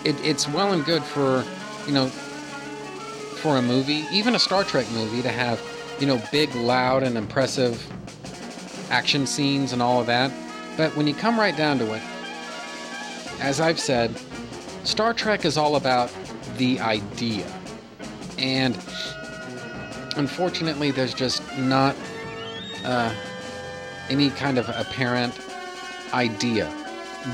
[0.05, 1.44] it, it's well and good for
[1.86, 5.60] you know for a movie, even a Star Trek movie, to have
[6.00, 7.84] you know big, loud, and impressive
[8.90, 10.32] action scenes and all of that.
[10.76, 12.02] But when you come right down to it,
[13.40, 14.16] as I've said,
[14.85, 16.10] Star Trek is all about
[16.56, 17.47] the idea.
[18.39, 18.74] And
[20.16, 21.94] unfortunately, there's just not
[22.85, 23.15] uh,
[24.09, 25.39] any kind of apparent
[26.12, 26.73] idea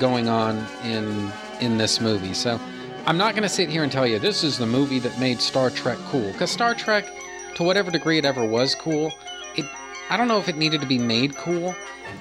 [0.01, 2.35] going on in in this movie.
[2.35, 2.61] So
[3.07, 5.41] I'm not going to sit here and tell you this is the movie that made
[5.41, 7.07] Star Trek cool because Star Trek,
[7.55, 9.13] to whatever degree it ever was cool,
[9.57, 9.67] it
[10.11, 11.75] I don't know if it needed to be made cool.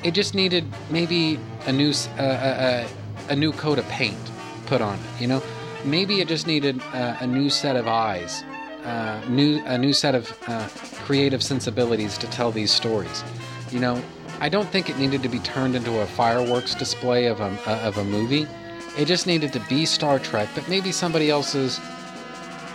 [0.04, 2.88] It just needed maybe a new uh, uh, uh,
[3.30, 4.18] a new coat of paint
[4.66, 5.22] put on it.
[5.22, 5.44] You know,
[5.84, 8.44] maybe it just needed uh, a new set of eyes
[8.86, 10.68] uh, new a new set of uh,
[11.06, 13.24] creative sensibilities to tell these stories.
[13.72, 14.04] You know,
[14.40, 17.88] I don't think it needed to be turned into a fireworks display of a uh,
[17.88, 18.48] of a movie.
[18.98, 21.80] It just needed to be Star Trek, but maybe somebody else's,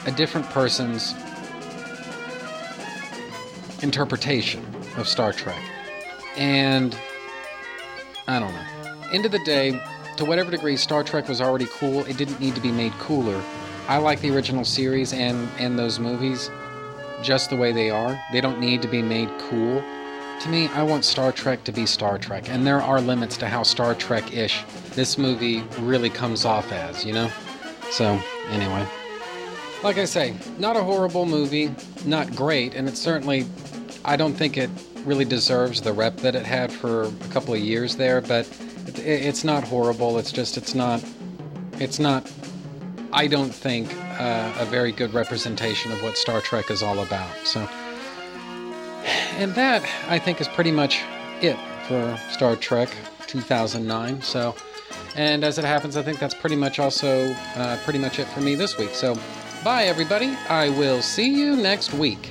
[0.05, 1.15] a different person's
[3.83, 4.65] interpretation
[4.97, 5.63] of Star Trek.
[6.37, 6.97] And
[8.27, 9.11] I don't know.
[9.13, 9.81] End of the day,
[10.19, 13.43] to whatever degree Star Trek was already cool, it didn't need to be made cooler
[13.89, 16.51] I like the original series and and those movies
[17.23, 18.21] just the way they are.
[18.33, 19.83] They don't need to be made cool.
[20.43, 23.49] To me, I want Star Trek to be Star Trek, and there are limits to
[23.49, 27.29] how Star Trek-ish this movie really comes off as, you know?
[27.91, 28.21] So,
[28.51, 28.87] anyway.
[29.83, 31.75] Like I say, not a horrible movie,
[32.05, 33.47] not great, and it certainly
[34.05, 34.71] I don't think it
[35.05, 38.47] really deserves the rep that it had for a couple of years there, but
[38.97, 40.19] it's not horrible.
[40.19, 41.05] It's just it's not
[41.79, 42.31] it's not
[43.13, 47.35] I don't think, uh, a very good representation of what Star Trek is all about.
[47.45, 47.61] So,
[49.39, 51.03] and that I think is pretty much
[51.41, 51.57] it
[51.87, 52.91] for Star Trek
[53.27, 54.21] 2009.
[54.21, 54.55] So,
[55.17, 58.41] and as it happens, I think that's pretty much also uh, pretty much it for
[58.41, 58.91] me this week.
[58.91, 59.17] So,
[59.65, 60.37] bye everybody.
[60.49, 62.31] I will see you next week.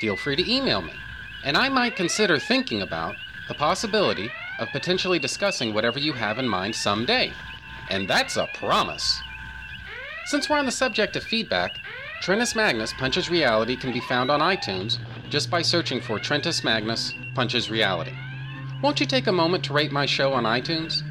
[0.00, 0.92] Feel free to email me,
[1.44, 3.14] and I might consider thinking about
[3.48, 7.32] the possibility of potentially discussing whatever you have in mind someday.
[7.90, 9.20] And that's a promise.
[10.26, 11.76] Since we're on the subject of feedback,
[12.22, 14.98] Trentus Magnus Punches Reality can be found on iTunes
[15.28, 18.14] just by searching for Trentus Magnus Punches Reality.
[18.82, 21.02] Won't you take a moment to rate my show on iTunes?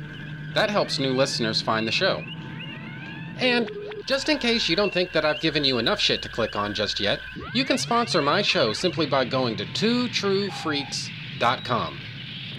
[0.56, 2.24] That helps new listeners find the show.
[3.38, 3.70] And
[4.06, 6.74] just in case you don't think that I've given you enough shit to click on
[6.74, 7.20] just yet,
[7.54, 12.00] you can sponsor my show simply by going to twotruefreaks.com.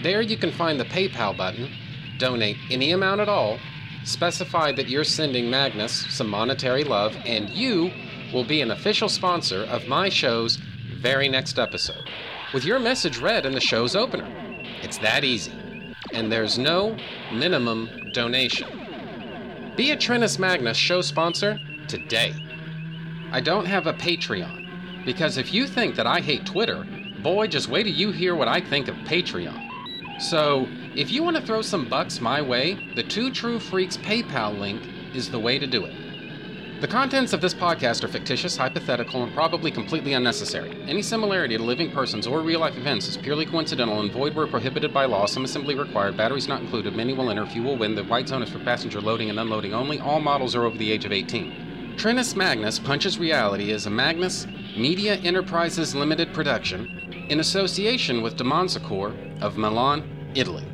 [0.01, 1.69] There you can find the PayPal button,
[2.17, 3.59] donate any amount at all,
[4.03, 7.91] specify that you're sending Magnus some monetary love, and you
[8.33, 10.57] will be an official sponsor of my show's
[10.99, 12.09] very next episode,
[12.53, 14.27] with your message read in the show's opener.
[14.81, 15.53] It's that easy.
[16.13, 16.97] And there's no
[17.31, 18.84] minimum donation.
[19.75, 22.33] Be a Trentus Magnus show sponsor today.
[23.33, 26.85] I don't have a Patreon, because if you think that I hate Twitter,
[27.21, 29.69] boy, just wait till you hear what I think of Patreon.
[30.21, 30.65] So,
[30.95, 34.81] if you want to throw some bucks my way, the Two True Freaks PayPal link
[35.13, 36.04] is the way to do it.
[36.81, 40.77] The contents of this podcast are fictitious, hypothetical, and probably completely unnecessary.
[40.87, 44.45] Any similarity to living persons or real life events is purely coincidental and void where
[44.45, 45.25] prohibited by law.
[45.25, 47.95] Some assembly required, batteries not included, many will enter, few will win.
[47.95, 50.01] The white zone is for passenger loading and unloading only.
[50.01, 51.95] All models are over the age of 18.
[51.95, 54.45] Trentus Magnus Punches Reality is a Magnus
[54.75, 60.03] Media Enterprises Limited production in association with Demonsacor of Milan,
[60.35, 60.65] Italy.